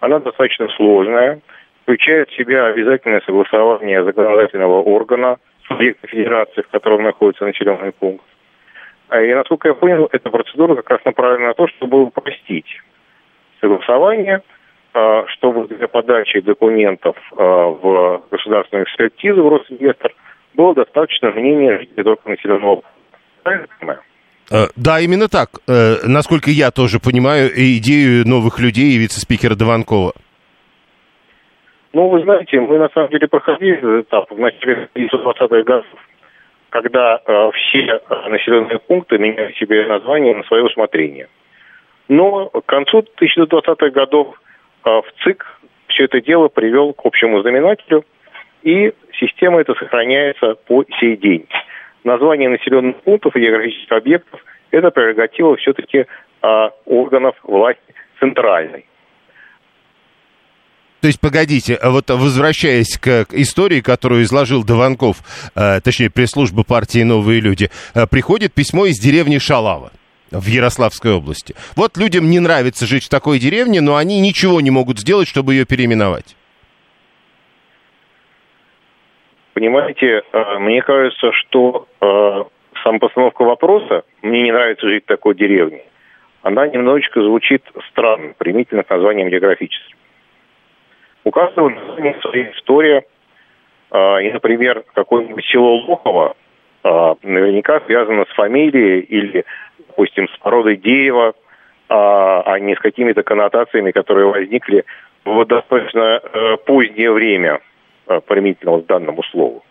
[0.00, 1.40] она достаточно сложная,
[1.82, 8.24] включает в себя обязательное согласование законодательного органа субъекта федерации, в котором находится населенный пункт.
[9.12, 12.80] А и, насколько я понял, эта процедура как раз направлена на то, чтобы упростить
[13.60, 14.40] согласование,
[14.94, 20.14] а, чтобы для подачи документов а, в государственную экспертизу в Росреестр
[20.54, 22.82] было достаточно мнения жителей этого населенного
[23.42, 24.02] пункта.
[24.50, 25.60] Э, Да, именно так.
[25.68, 30.14] Э, Насколько я тоже понимаю идею новых людей и вице-спикера Дованкова.
[31.92, 35.84] Ну, вы знаете, мы на самом деле проходили этот этап в начале 1920-х годов,
[36.72, 41.28] когда э, все населенные пункты меняли себе название на свое усмотрение.
[42.08, 44.40] Но к концу 1920-х годов
[44.84, 48.06] э, в ЦИК все это дело привел к общему знаменателю,
[48.62, 51.46] и система эта сохраняется по сей день.
[52.04, 56.06] Название населенных пунктов и географических объектов– это прерогатива все-таки
[56.42, 58.86] э, органов власти центральной.
[61.02, 65.16] То есть, погодите, а вот возвращаясь к, истории, которую изложил Дованков,
[65.56, 69.90] э, точнее, пресс-служба партии «Новые люди», э, приходит письмо из деревни Шалава
[70.30, 71.56] в Ярославской области.
[71.74, 75.54] Вот людям не нравится жить в такой деревне, но они ничего не могут сделать, чтобы
[75.54, 76.36] ее переименовать.
[79.54, 82.44] Понимаете, э, мне кажется, что э,
[82.84, 85.82] сама постановка вопроса «мне не нравится жить в такой деревне»,
[86.42, 89.91] она немножечко звучит странно, примительно к названиям географическим.
[91.24, 93.04] У каждого названия своя история,
[93.90, 96.34] э, и, например, какое-нибудь село Лохово
[96.82, 99.44] э, наверняка связано с фамилией или,
[99.88, 101.34] допустим, с породой дерева,
[101.88, 104.84] а, а не с какими-то коннотациями, которые возникли
[105.24, 107.60] в достаточно э, позднее время
[108.26, 109.62] применительно к данному слову.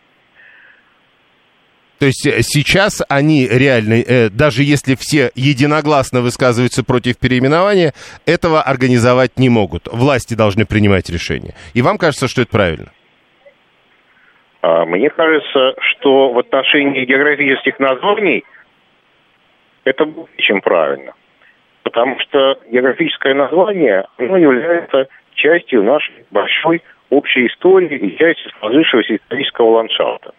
[2.01, 7.93] То есть э, сейчас они реально, э, даже если все единогласно высказываются против переименования,
[8.25, 9.83] этого организовать не могут.
[9.85, 11.53] Власти должны принимать решения.
[11.75, 12.91] И вам кажется, что это правильно?
[14.63, 18.45] А, Мне кажется, что в отношении географических названий
[19.83, 21.13] это более чем правильно.
[21.83, 29.69] Потому что географическое название, оно является частью нашей большой общей истории и частью сложившегося исторического
[29.69, 30.33] ландшафта.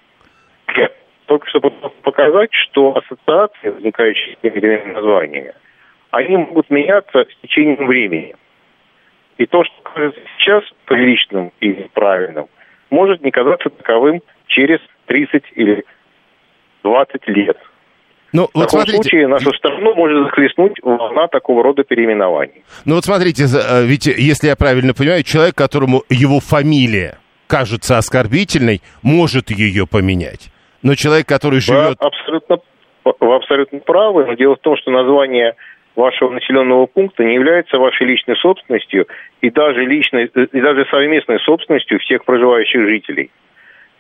[1.27, 5.55] Только что пытался показать, что ассоциации, возникающие с теми или названиями,
[6.11, 8.35] они могут меняться с течением времени.
[9.39, 12.47] И то, что кажется сейчас приличным и правильным,
[12.91, 15.85] может не казаться таковым через 30 или
[16.83, 17.57] 20 лет.
[18.33, 22.65] Ну, В вот таком смотрите, случае нашу страну может захлестнуть волна такого рода переименований.
[22.85, 28.81] ну вот смотрите, э, ведь если я правильно понимаю, человек, которому его фамилия кажется оскорбительной,
[29.03, 30.51] может ее поменять.
[30.83, 31.97] Но человек, который Вы живет...
[32.01, 32.59] абсолютно,
[33.05, 35.55] вы абсолютно правы, но дело в том, что название
[35.95, 39.07] вашего населенного пункта не является вашей личной собственностью
[39.41, 43.31] и даже личной, и даже совместной собственностью всех проживающих жителей.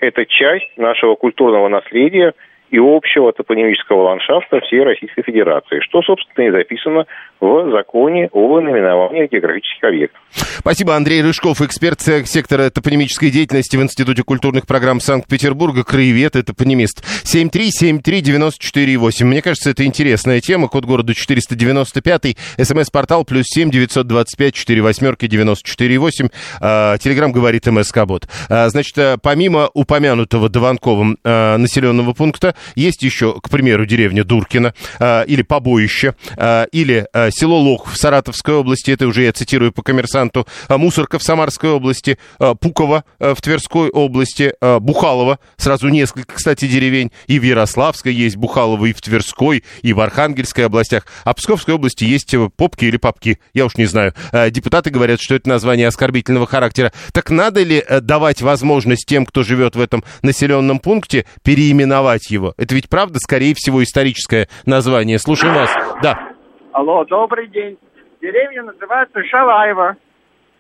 [0.00, 2.34] Это часть нашего культурного наследия
[2.72, 7.04] и общего топонимического ландшафта всей Российской Федерации, что, собственно, и записано
[7.38, 10.18] в законе о наименовании географических объектов.
[10.30, 16.42] Спасибо, Андрей Рыжков, эксперт сек- сектора топонимической деятельности в Институте культурных программ Санкт-Петербурга, краевед и
[16.42, 17.04] топонимист.
[17.24, 19.24] 7373948.
[19.24, 20.68] Мне кажется, это интересная тема.
[20.68, 26.28] Код города 495, смс-портал плюс 7 925 4 восьмерки 948.
[26.60, 28.28] А, Телеграмм говорит МСК-бот.
[28.48, 35.22] А, Значит, а, помимо упомянутого Дованковым населенного пункта, есть еще, к примеру, деревня Дуркина а,
[35.22, 39.82] или побоище, а, или а, село Лох в Саратовской области, это уже я цитирую по
[39.82, 45.88] коммерсанту, а, Мусорка в Самарской области, а, Пуково а, в Тверской области, а, Бухалово, сразу
[45.88, 51.06] несколько, кстати, деревень, и в Ярославской есть Бухалово, и в Тверской, и в Архангельской областях,
[51.24, 54.14] а в Псковской области есть э, Попки или Попки, я уж не знаю.
[54.32, 56.92] А, Депутаты говорят, что это название оскорбительного характера.
[57.12, 62.51] Так надо ли э, давать возможность тем, кто живет в этом населенном пункте, переименовать его?
[62.56, 65.18] Это ведь правда, скорее всего, историческое название.
[65.18, 65.70] Слушаю вас.
[66.02, 66.32] Да.
[66.72, 67.78] Алло, добрый день.
[68.20, 69.96] Деревня называется Шалаева.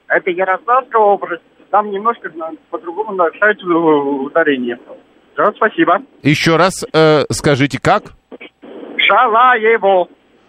[0.08, 1.42] Это Ярославская область.
[1.70, 2.30] Там немножко
[2.70, 4.78] по-другому нарушается ударение.
[5.36, 6.02] Да, спасибо.
[6.22, 8.12] Еще раз э, скажите, как?
[8.98, 10.08] Шалаево.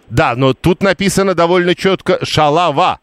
[0.10, 3.00] Да, но тут написано довольно четко «Шалава».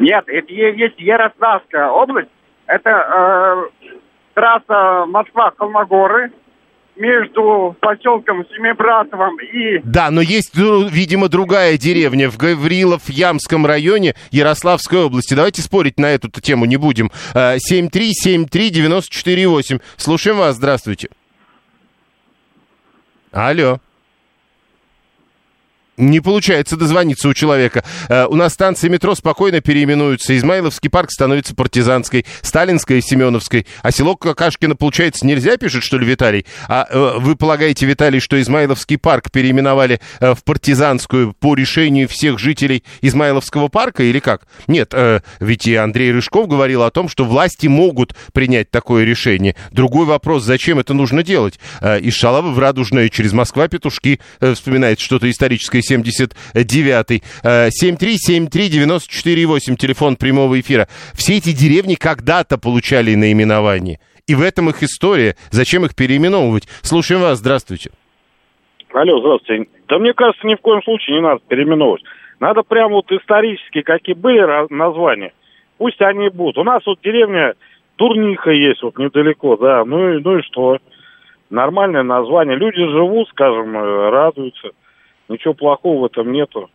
[0.00, 2.28] Нет, это есть Ярославская область.
[2.66, 3.88] Это э,
[4.34, 6.32] трасса Москва-Холмогоры
[6.96, 15.04] между поселком Семибратовым и Да, но есть, ну, видимо, другая деревня в Гаврилов-Ямском районе Ярославской
[15.04, 15.34] области.
[15.34, 17.10] Давайте спорить на эту тему не будем.
[17.34, 19.80] Э, 7373948.
[19.96, 21.08] Слушаем вас, здравствуйте.
[23.32, 23.80] Алло.
[26.02, 27.84] Не получается дозвониться у человека.
[28.08, 30.36] Э, у нас станции метро спокойно переименуются.
[30.36, 33.68] Измайловский парк становится партизанской, Сталинской и Семеновской.
[33.82, 36.44] А село Какашкино, получается, нельзя, пишет, что ли, Виталий?
[36.66, 42.40] А э, вы полагаете, Виталий, что Измайловский парк переименовали э, в партизанскую по решению всех
[42.40, 44.48] жителей Измайловского парка или как?
[44.66, 49.54] Нет, э, ведь и Андрей Рыжков говорил о том, что власти могут принять такое решение.
[49.70, 51.60] Другой вопрос, зачем это нужно делать?
[51.80, 57.22] Э, из Шалавы в Радужное через Москва-Петушки э, вспоминает что-то историческое 79-й.
[57.42, 60.88] Э, 7373948, телефон прямого эфира.
[61.14, 64.00] Все эти деревни когда-то получали наименование.
[64.26, 65.36] И в этом их история.
[65.50, 66.66] Зачем их переименовывать?
[66.82, 67.92] Слушаем вас, здравствуйте.
[68.92, 69.70] Алло, здравствуйте.
[69.88, 72.02] Да мне кажется, ни в коем случае не надо переименовывать.
[72.40, 75.32] Надо прямо вот исторически, какие были названия,
[75.78, 76.58] пусть они будут.
[76.58, 77.54] У нас вот деревня
[77.96, 80.78] Турниха есть вот недалеко, да, ну и, ну и что?
[81.50, 82.56] Нормальное название.
[82.56, 84.70] Люди живут, скажем, э, радуются.
[85.32, 86.70] Ничего плохого в этом нету.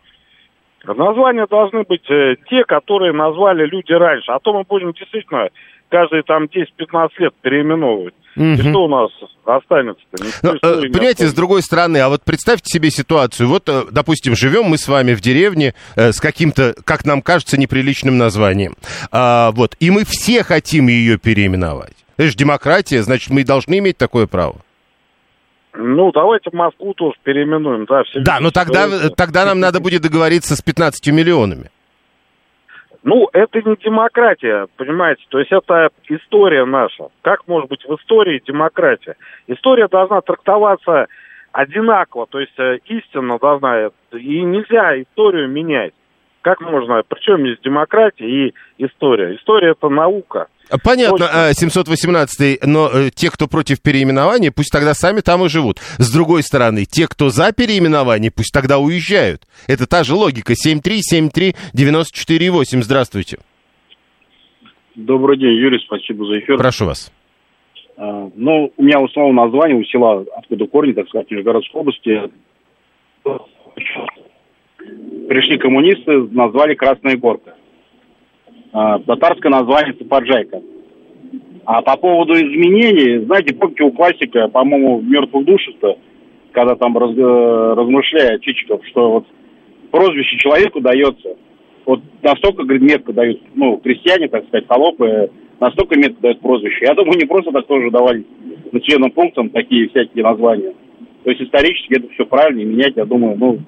[0.85, 4.31] Названия должны быть э, те, которые назвали люди раньше.
[4.31, 5.49] А то мы будем действительно
[5.89, 8.13] каждые там 10-15 лет переименовывать.
[8.35, 8.57] И Мгм.
[8.69, 9.09] что у нас
[9.45, 10.23] останется-то?
[10.43, 13.49] Ну, э, Понимаете, с другой стороны, а вот представьте себе ситуацию.
[13.49, 17.59] Вот, э, допустим, живем мы с вами в деревне э, с каким-то, как нам кажется,
[17.59, 18.75] неприличным названием.
[19.11, 21.95] А, вот, и мы все хотим ее переименовать.
[22.17, 24.57] Это же демократия, значит, мы и должны иметь такое право.
[25.77, 28.03] Ну, давайте Москву тоже переименуем, да.
[28.03, 31.69] Все Да, но тогда, э, тогда нам надо будет договориться с 15 миллионами.
[33.03, 37.05] Ну, это не демократия, понимаете, то есть это история наша.
[37.21, 39.15] Как может быть в истории демократия?
[39.47, 41.07] История должна трактоваться
[41.51, 45.93] одинаково, то есть э, истина должна, и нельзя историю менять.
[46.47, 49.35] Как можно, причем есть демократия и история?
[49.35, 50.47] История это наука.
[50.81, 55.79] Понятно, э, 718 но э, те, кто против переименования, пусть тогда сами там и живут.
[55.97, 59.41] С другой стороны, те, кто за переименование, пусть тогда уезжают.
[59.67, 60.53] Это та же логика.
[60.53, 62.81] 7373948.
[62.81, 63.39] Здравствуйте.
[64.95, 66.55] Добрый день, Юрий, спасибо за эфир.
[66.55, 67.11] Прошу вас.
[67.97, 72.21] А, Ну, у меня в основном название у села, откуда корни, так сказать, Нижегородской области.
[75.27, 77.55] Пришли коммунисты, назвали Красная Горка.
[78.71, 80.61] А, Татарское название Сападжайка.
[81.65, 85.97] А по поводу изменений, знаете, помните у классика, по-моему, «Мертвых душах»-то,
[86.51, 89.25] когда там раз- э, размышляет Чичиков, что вот
[89.91, 91.35] прозвище человеку дается,
[91.85, 95.29] вот настолько, говорит, метко дают, ну, крестьяне, так сказать, холопы,
[95.59, 96.85] настолько метко дают прозвище.
[96.85, 98.25] Я думаю, не просто так тоже давали
[98.71, 100.73] населенным пунктам такие всякие названия.
[101.23, 103.59] То есть исторически это все правильно, и менять, я думаю, ну,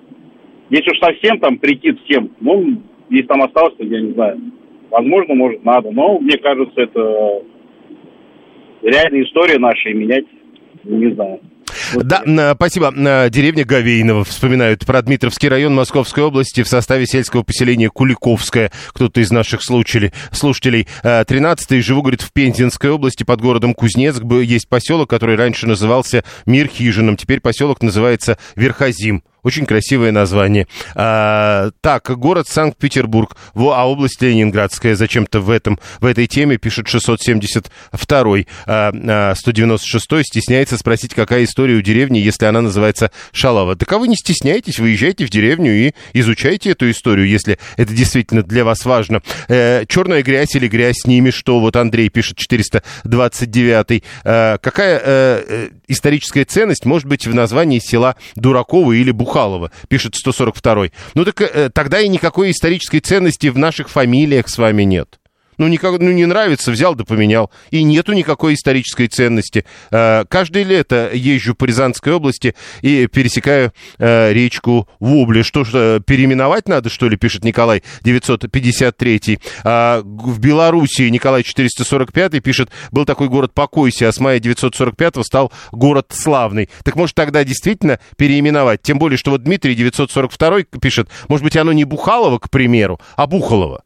[0.70, 4.40] если уж совсем там прийти всем, ну, если там осталось, я не знаю.
[4.92, 7.44] Возможно, может, надо, но мне кажется, это
[8.82, 10.26] реальная история наша, и менять,
[10.84, 11.40] не знаю.
[11.96, 12.88] Да, м, спасибо.
[12.96, 14.24] М, Деревня Говейного.
[14.24, 18.72] Вспоминают про Дмитровский район Московской области в составе сельского поселения Куликовское.
[18.90, 20.12] Кто-то из наших слушателей.
[20.32, 20.88] слушателей.
[21.04, 21.82] 13-й.
[21.82, 24.24] Живу, говорит, в Пензенской области под городом Кузнецк.
[24.24, 27.18] Есть поселок, который раньше назывался Мир Хижином.
[27.18, 29.24] Теперь поселок называется Верхозим.
[29.44, 30.68] Очень красивое название.
[30.96, 34.96] А, так, город Санкт-Петербург, а область Ленинградская.
[34.96, 38.48] Зачем-то в, этом, в этой теме пишет 672-й.
[38.66, 43.76] А, а, 196-й стесняется спросить, какая история у деревни, если она называется Шалава.
[43.76, 48.44] Так а вы не стесняйтесь, выезжайте в деревню и изучайте эту историю, если это действительно
[48.44, 49.22] для вас важно.
[49.48, 54.04] Э, черная грязь или грязь с ними, что вот Андрей пишет 429-й.
[54.24, 60.92] Э, какая э, историческая ценность может быть в названии села Дураково или Бухалово, пишет 142-й.
[61.14, 65.20] Ну так э, тогда и никакой исторической ценности в наших фамилиях с вами нет.
[65.60, 67.52] Ну, никак, ну, не нравится, взял да поменял.
[67.70, 69.66] И нету никакой исторической ценности.
[69.92, 75.42] Э, каждое лето езжу по Рязанской области и пересекаю э, речку Вобли.
[75.42, 79.40] Что ж, э, переименовать надо, что ли, пишет Николай 953.
[79.66, 85.26] А, г- в Белоруссии Николай 445 пишет, был такой город Покойся, а с мая 945
[85.26, 86.70] стал город Славный.
[86.86, 88.82] Так может тогда действительно переименовать?
[88.82, 93.28] Тем более, что вот Дмитрий 942 пишет, может быть, оно не Бухалово, к примеру, а
[93.28, 93.84] Бухалово.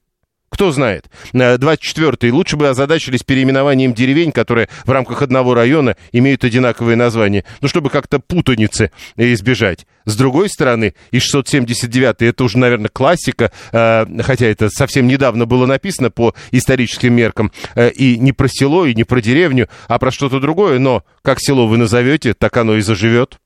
[0.53, 1.09] Кто знает.
[1.33, 2.29] 24-й.
[2.29, 7.43] Лучше бы озадачились переименованием деревень, которые в рамках одного района имеют одинаковые названия.
[7.61, 9.87] Ну, чтобы как-то путаницы избежать.
[10.05, 15.65] С другой стороны, и 679-й, это уже, наверное, классика, э, хотя это совсем недавно было
[15.65, 20.11] написано по историческим меркам, э, и не про село, и не про деревню, а про
[20.11, 23.39] что-то другое, но как село вы назовете, так оно и заживет.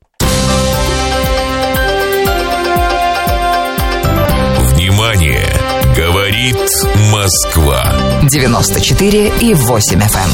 [6.37, 6.69] Говорит
[7.11, 7.95] Москва.
[8.29, 10.29] 94 и 8 FM.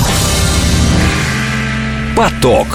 [2.18, 2.68] Поток.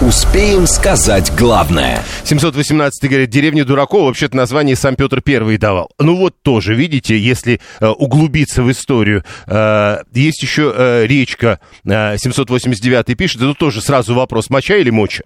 [0.00, 2.04] Успеем сказать главное.
[2.22, 5.90] 718 говорит, деревня дураков вообще-то название сам Петр Первый давал.
[5.98, 12.16] Ну вот тоже, видите, если э, углубиться в историю, э, есть еще э, речка э,
[12.16, 15.24] 789 пишет, это тоже сразу вопрос, моча или моча?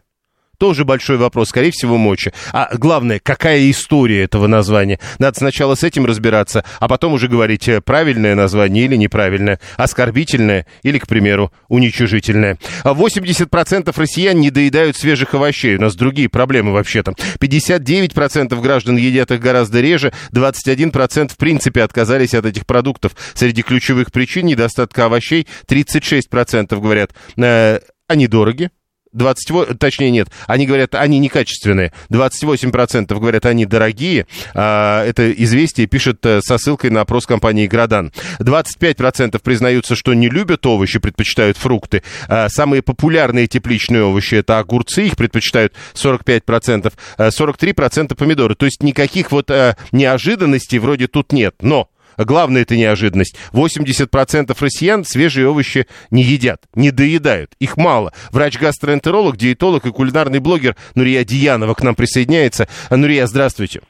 [0.63, 2.31] Тоже большой вопрос, скорее всего, моча.
[2.53, 5.01] А главное, какая история этого названия?
[5.19, 10.67] Надо сначала с этим разбираться, а потом уже говорить, э, правильное название или неправильное, оскорбительное
[10.85, 12.59] или, к примеру, уничижительное.
[12.85, 15.75] 80% россиян не доедают свежих овощей.
[15.75, 17.15] У нас другие проблемы вообще-то.
[17.41, 23.17] 59% граждан едят их гораздо реже, 21% в принципе отказались от этих продуктов.
[23.35, 28.71] Среди ключевых причин недостатка овощей 36% говорят, э, они дороги,
[29.13, 31.93] 28, точнее нет, они говорят, они некачественные.
[32.11, 34.27] 28% говорят, они дорогие.
[34.55, 38.13] А, это известие пишет э, со ссылкой на опрос компании «Градан».
[38.41, 42.03] 25% признаются, что не любят овощи, предпочитают фрукты.
[42.29, 46.93] А, самые популярные тепличные овощи– это огурцы, их предпочитают 45%.
[47.19, 48.55] 43% помидоры.
[48.55, 51.55] То есть никаких вот а, неожиданностей вроде тут нет.
[51.61, 53.37] Но Главная это неожиданность.
[53.53, 57.53] 80% россиян свежие овощи не едят, не доедают.
[57.59, 58.13] Их мало.
[58.31, 62.69] Врач-гастроэнтеролог, диетолог и кулинарный блогер Нурия Диянова к нам присоединяется.
[62.91, 63.83] Нурия, здравствуйте.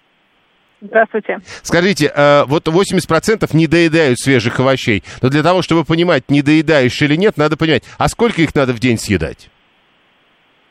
[0.81, 1.39] Здравствуйте.
[1.63, 5.05] Скажите, э, вот 80% не доедают свежих овощей.
[5.21, 8.73] Но для того, чтобы понимать, не доедаешь или нет, надо понимать, а сколько их надо
[8.73, 9.49] в день съедать?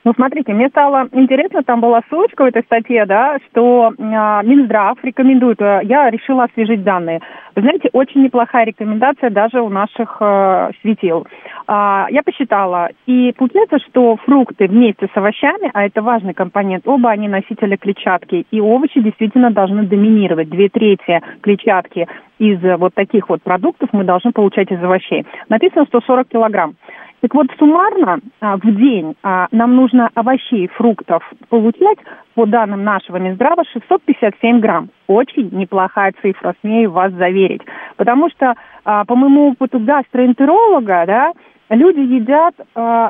[0.03, 4.97] Ну, смотрите, мне стало интересно, там была ссылочка в этой статье, да, что э, Минздрав
[5.03, 7.21] рекомендует, э, я решила освежить данные.
[7.55, 11.27] Вы знаете, очень неплохая рекомендация даже у наших э, светил.
[11.67, 17.11] Э, я посчитала, и получается, что фрукты вместе с овощами, а это важный компонент, оба
[17.11, 20.49] они носители клетчатки, и овощи действительно должны доминировать.
[20.49, 22.07] Две трети клетчатки
[22.39, 25.27] из вот таких вот продуктов мы должны получать из овощей.
[25.47, 26.73] Написано 140 килограмм.
[27.21, 31.99] Так вот, суммарно а, в день а, нам нужно овощей, фруктов получать,
[32.33, 34.89] по данным нашего Минздрава, 657 грамм.
[35.07, 37.61] Очень неплохая цифра, смею вас заверить.
[37.97, 38.55] Потому что,
[38.85, 41.31] а, по моему опыту гастроэнтеролога, да,
[41.69, 42.55] люди едят,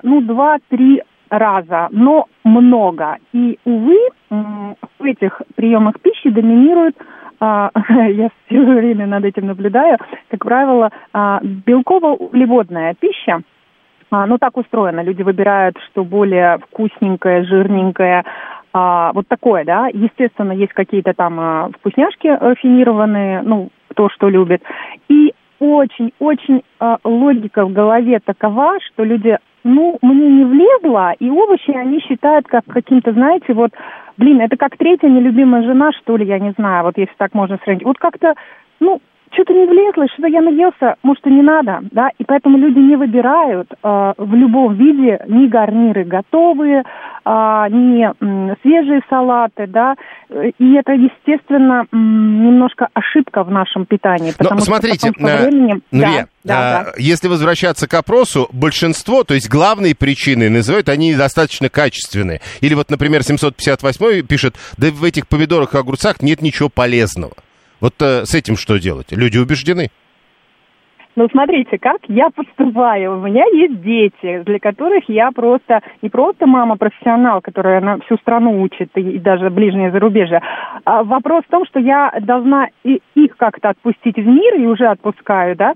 [0.03, 3.18] ну, 2-3 раза, но много.
[3.32, 3.97] И, увы,
[4.30, 6.95] в этих приемах пищи доминирует
[7.39, 9.97] я все время над этим наблюдаю,
[10.30, 13.41] как правило, белково-углеводная пища,
[14.12, 15.01] а, ну, так устроено.
[15.01, 18.26] Люди выбирают, что более вкусненькое, жирненькое,
[18.74, 19.88] а, вот такое, да.
[19.88, 24.62] Естественно, есть какие-то там а, вкусняшки рафинированные, ну, кто что любит.
[25.09, 31.72] И очень-очень а, логика в голове такова, что люди, ну, мне не влезло, и овощи
[31.72, 33.72] они считают как каким-то, знаете, вот,
[34.18, 37.59] блин, это как третья нелюбимая жена, что ли, я не знаю, вот если так можно
[37.64, 37.86] сравнить.
[37.86, 38.34] Вот как-то,
[38.80, 39.01] ну,
[39.34, 42.95] что-то не влезло, что-то я наелся, может, и не надо, да, и поэтому люди не
[42.95, 47.29] выбирают э, в любом виде ни гарниры готовые, э,
[47.69, 49.95] ни э, свежие салаты, да,
[50.29, 55.47] и это, естественно, э, немножко ошибка в нашем питании, потому Но, смотрите, что потом со
[55.47, 55.82] временем...
[55.91, 56.91] Нурия, да, да, а, да.
[56.97, 62.41] если возвращаться к опросу, большинство, то есть главные причины называют, они недостаточно качественные.
[62.61, 67.34] Или вот, например, 758 пишет, да в этих помидорах и огурцах нет ничего полезного.
[67.82, 69.11] Вот э, с этим что делать?
[69.11, 69.91] Люди убеждены.
[71.16, 73.18] Ну, смотрите, как я поступаю.
[73.18, 78.62] У меня есть дети, для которых я просто, не просто мама-профессионал, которая на всю страну
[78.62, 80.41] учит, и, даже ближнее зарубежье.
[80.86, 85.55] А вопрос в том, что я должна их как-то отпустить в мир, и уже отпускаю,
[85.55, 85.74] да,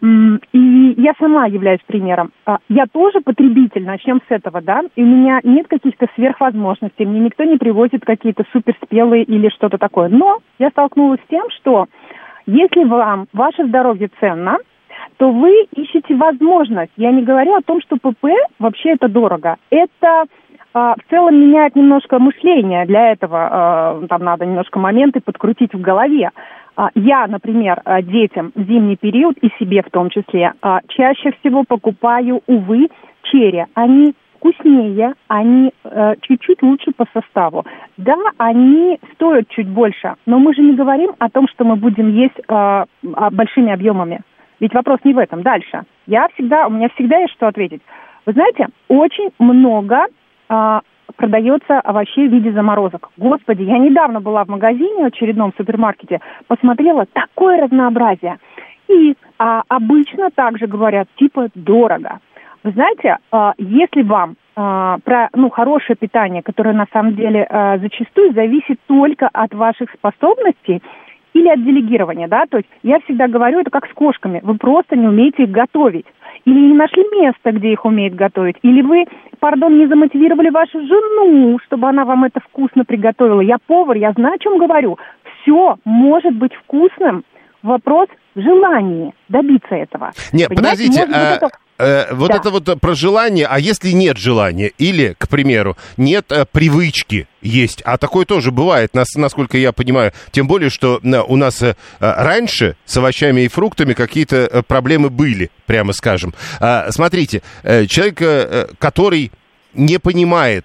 [0.00, 2.30] и я сама являюсь примером.
[2.46, 7.20] А, я тоже потребитель, начнем с этого, да, и у меня нет каких-то сверхвозможностей, мне
[7.20, 10.08] никто не привозит какие-то суперспелые или что-то такое.
[10.08, 11.86] Но я столкнулась с тем, что
[12.48, 14.56] если вам ваше здоровье ценно,
[15.18, 16.92] то вы ищете возможность.
[16.96, 18.24] Я не говорю о том, что ПП
[18.58, 19.56] вообще это дорого.
[19.68, 20.24] Это
[20.72, 22.86] а, в целом меняет немножко мышление.
[22.86, 26.30] Для этого а, там надо немножко моменты подкрутить в голове.
[26.76, 31.32] А, я, например, а, детям в зимний период и себе в том числе а, чаще
[31.40, 32.88] всего покупаю, увы,
[33.24, 33.66] черри.
[33.74, 37.64] Они вкуснее, они э, чуть-чуть лучше по составу.
[37.96, 42.12] Да, они стоят чуть больше, но мы же не говорим о том, что мы будем
[42.12, 44.20] есть э, большими объемами.
[44.60, 45.42] Ведь вопрос не в этом.
[45.42, 45.82] Дальше.
[46.06, 47.82] Я всегда, у меня всегда есть что ответить.
[48.26, 50.06] Вы знаете, очень много
[50.48, 50.80] э,
[51.16, 53.10] продается овощей в виде заморозок.
[53.16, 58.38] Господи, я недавно была в магазине, в очередном супермаркете, посмотрела такое разнообразие.
[58.88, 62.20] И а, обычно также говорят, типа, дорого.
[62.64, 67.78] Вы знаете, а, если вам а, про ну, хорошее питание, которое на самом деле а,
[67.78, 70.82] зачастую зависит только от ваших способностей,
[71.34, 74.96] или от делегирования, да, то есть я всегда говорю, это как с кошками, вы просто
[74.96, 76.06] не умеете их готовить.
[76.44, 79.04] или не нашли места, где их умеют готовить, или вы,
[79.38, 83.40] пардон, не замотивировали вашу жену, чтобы она вам это вкусно приготовила.
[83.40, 84.98] Я повар, я знаю, о чем говорю.
[85.42, 87.24] Все может быть вкусным.
[87.62, 90.12] Вопрос в желании добиться этого.
[90.32, 92.36] Нет, Понимаете, подождите, может а, это- э, вот Да.
[92.36, 97.82] это вот про желание, а если нет желания, или, к примеру, нет э, привычки есть,
[97.82, 101.68] а такое тоже бывает, нас, насколько я понимаю, тем более, что э, у нас э,
[101.68, 106.34] э, раньше с овощами и фруктами какие-то э, проблемы были, прямо скажем.
[106.60, 109.30] А, Смотрите, э, человек, э, который
[109.74, 110.64] не понимает,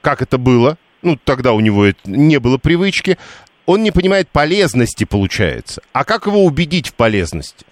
[0.00, 3.18] как это было, ну, тогда у него не было привычки,
[3.66, 5.82] он не понимает полезности, получается.
[5.92, 7.66] А как его убедить в полезности?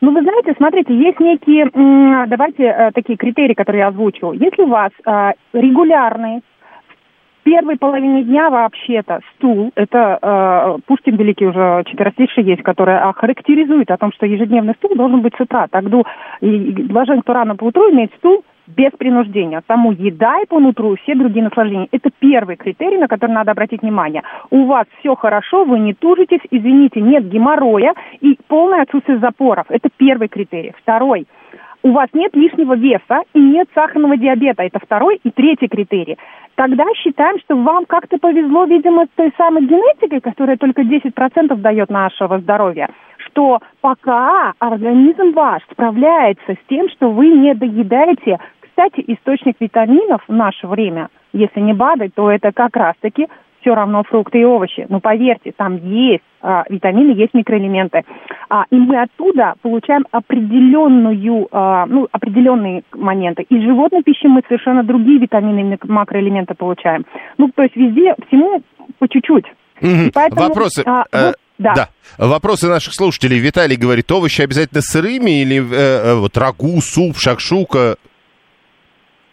[0.00, 1.70] Ну, вы знаете, смотрите, есть некие,
[2.26, 4.32] давайте, э, такие критерии, которые я озвучу.
[4.32, 6.40] Если у вас э, регулярный,
[7.40, 13.12] в первой половине дня вообще-то стул, это э, Пушкин Великий уже четверостишие есть, которое а,
[13.14, 15.66] характеризует о том, что ежедневный стул должен быть с утра.
[15.70, 16.02] Тогда
[16.40, 18.44] и блажен, кто рано по утру имеет стул
[18.76, 19.62] без принуждения.
[19.66, 21.88] Тому еда и по утру, все другие наслаждения.
[21.92, 24.22] Это первый критерий, на который надо обратить внимание.
[24.50, 29.66] У вас все хорошо, вы не тужитесь, извините, нет геморроя и полное отсутствие запоров.
[29.68, 30.72] Это первый критерий.
[30.82, 31.26] Второй.
[31.82, 34.62] У вас нет лишнего веса и нет сахарного диабета.
[34.62, 36.18] Это второй и третий критерий.
[36.54, 41.88] Тогда считаем, что вам как-то повезло, видимо, с той самой генетикой, которая только 10% дает
[41.88, 48.38] нашего здоровья, что пока организм ваш справляется с тем, что вы не доедаете
[48.70, 53.26] кстати, источник витаминов в наше время, если не БАДы, то это как раз-таки
[53.60, 54.86] все равно фрукты и овощи.
[54.88, 58.04] Но поверьте, там есть а, витамины, есть микроэлементы.
[58.48, 63.42] А, и мы оттуда получаем определенную, а, ну, определенные моменты.
[63.42, 67.04] Из животной пищи мы совершенно другие витамины и макроэлементы получаем.
[67.36, 68.62] Ну, то есть везде, всему
[68.98, 69.46] по чуть-чуть.
[69.82, 70.82] И поэтому, Вопросы.
[70.86, 71.88] а, э, вот, да.
[72.18, 73.38] Вопросы наших слушателей.
[73.38, 77.96] Виталий говорит, овощи обязательно сырыми или э, э, вот рагу, суп, шакшука?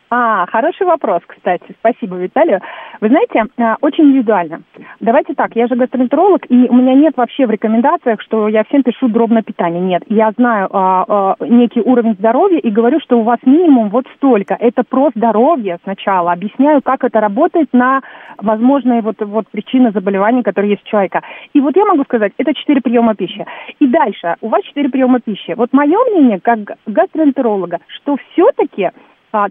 [0.09, 1.75] А, хороший вопрос, кстати.
[1.79, 2.61] Спасибо, Виталию.
[3.01, 4.61] Вы знаете, а, очень индивидуально.
[5.01, 8.83] Давайте так, я же гастроэнтеролог, и у меня нет вообще в рекомендациях, что я всем
[8.83, 9.81] пишу дробное питание.
[9.81, 14.05] Нет, я знаю а, а, некий уровень здоровья и говорю, что у вас минимум вот
[14.15, 14.55] столько.
[14.57, 16.31] Это про здоровье сначала.
[16.31, 18.01] Объясняю, как это работает на
[18.37, 21.21] возможные вот, вот причины заболеваний, которые есть у человека.
[21.53, 23.45] И вот я могу сказать, это четыре приема пищи.
[23.79, 25.53] И дальше, у вас четыре приема пищи.
[25.57, 28.91] Вот мое мнение, как гастроэнтеролога, что все-таки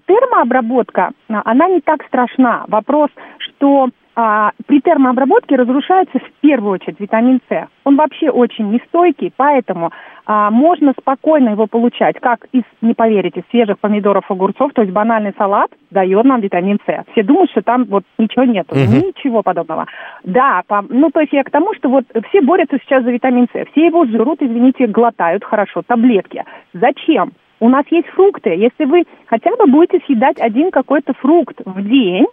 [0.07, 2.65] термообработка, а, она не так страшна.
[2.69, 7.69] Вопрос, что а, при термообработке разрушается в первую очередь витамин С.
[7.85, 9.91] Он вообще очень нестойкий, поэтому
[10.25, 15.35] а, можно спокойно его получать, как из, не поверите, свежих помидоров, огурцов, то есть банальный
[15.37, 17.05] салат дает нам витамин С.
[17.13, 19.09] Все думают, что там вот ничего нету, Мгм.
[19.09, 19.87] ничего подобного.
[20.25, 23.49] Да, по- ну то есть я к тому, что вот все борются сейчас за витамин
[23.53, 26.43] С, все его жрут, извините, глотают хорошо, таблетки.
[26.73, 27.33] Зачем?
[27.61, 28.51] У нас есть фрукты.
[28.51, 32.27] Если вы хотя бы будете съедать один какой-то фрукт в день,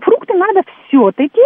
[0.00, 1.40] фрукты надо все-таки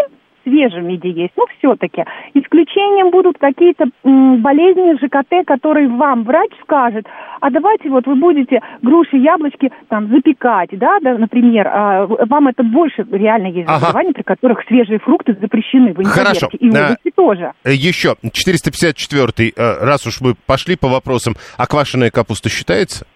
[0.44, 2.04] свежем виде есть, ну все-таки.
[2.34, 7.06] Исключением будут какие-то болезни ЖКТ, которые вам врач скажет,
[7.40, 12.62] а давайте вот вы будете груши, яблочки там запекать, да, да например, а, вам это
[12.62, 13.80] больше реально есть Ага.
[13.80, 16.48] заболеваний, при которых свежие фрукты запрещены, вы не Хорошо.
[16.58, 17.52] и А, овощи тоже.
[17.64, 23.06] Э, Еще, 454 э, раз уж мы пошли по вопросам, а квашеная капуста считается?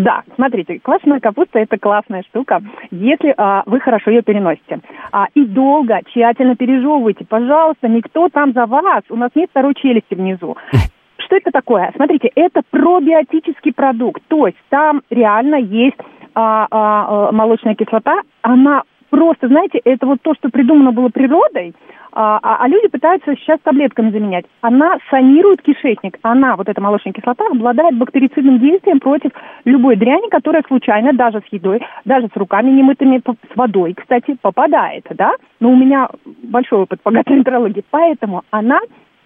[0.00, 4.80] Да, смотрите, квашеная капуста это классная штука, если а, вы хорошо ее переносите.
[5.12, 7.26] А, и долго, тщательно пережевывайте.
[7.26, 9.02] Пожалуйста, никто там за вас.
[9.10, 10.56] У нас нет второй челюсти внизу.
[11.18, 11.92] Что это такое?
[11.94, 14.22] Смотрите, это пробиотический продукт.
[14.28, 15.98] То есть там реально есть
[16.34, 18.22] а, а, а, молочная кислота.
[18.40, 21.74] Она просто, знаете, это вот то, что придумано было природой,
[22.12, 24.44] а, а- а люди пытаются сейчас таблетками заменять.
[24.62, 26.18] Она санирует кишечник.
[26.22, 29.30] Она, вот эта молочная кислота, обладает бактерицидным действием против
[29.64, 35.04] любой дряни, которая случайно, даже с едой, даже с руками немытыми, с водой, кстати, попадает,
[35.10, 35.34] да?
[35.60, 36.08] Но у меня
[36.42, 38.80] большой опыт по гастроэнтерологии, поэтому она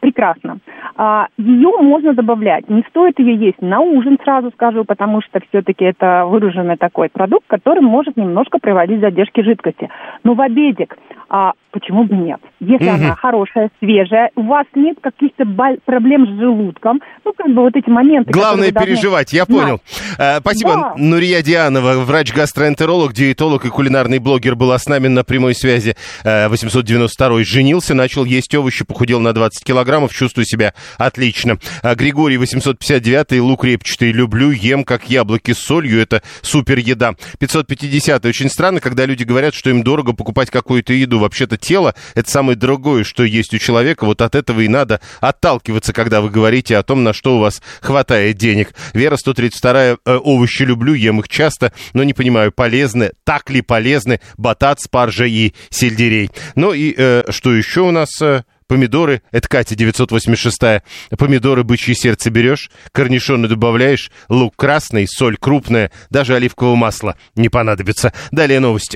[0.04, 0.58] прекрасно.
[0.96, 2.68] А, ее можно добавлять.
[2.68, 7.46] Не стоит ее есть на ужин, сразу скажу, потому что все-таки это выраженный такой продукт,
[7.46, 9.88] который может немножко приводить к задержке жидкости.
[10.22, 10.94] Но в обедик
[11.30, 12.38] а, почему бы нет?
[12.60, 12.94] Если Мгм.
[13.06, 17.74] она хорошая, свежая, у вас нет каких-то бол- проблем с желудком, ну, как бы вот
[17.74, 18.30] эти моменты...
[18.30, 19.80] Главное должны переживать, я понял.
[20.18, 20.74] Э, Спасибо.
[20.74, 20.94] Да.
[20.96, 25.96] Нурия Дианова, врач-гастроэнтеролог, диетолог и кулинарный блогер, была с нами на прямой связи.
[26.24, 29.93] Э, 892 женился, начал есть овощи, похудел на 20 килограмм.
[29.94, 31.58] Килограммов, чувствую себя отлично.
[31.82, 37.14] А Григорий 859 лук репчатый люблю, ем как яблоки с солью, это супер еда.
[37.38, 41.18] 550 очень странно, когда люди говорят, что им дорого покупать какую-то еду.
[41.18, 44.04] Вообще-то тело это самое дорогое, что есть у человека.
[44.04, 47.62] Вот от этого и надо отталкиваться, когда вы говорите о том, на что у вас
[47.80, 48.74] хватает денег.
[48.94, 54.20] Вера 132 э, овощи люблю, ем их часто, но не понимаю, полезны, так ли полезны
[54.36, 56.30] батат, спаржа и сельдерей.
[56.56, 58.10] Ну и э, что еще у нас?
[58.20, 60.82] Э, помидоры, это Катя 986
[61.18, 68.12] помидоры бычье сердце берешь, корнишоны добавляешь, лук красный, соль крупная, даже оливкового масла не понадобится.
[68.30, 68.92] Далее новости.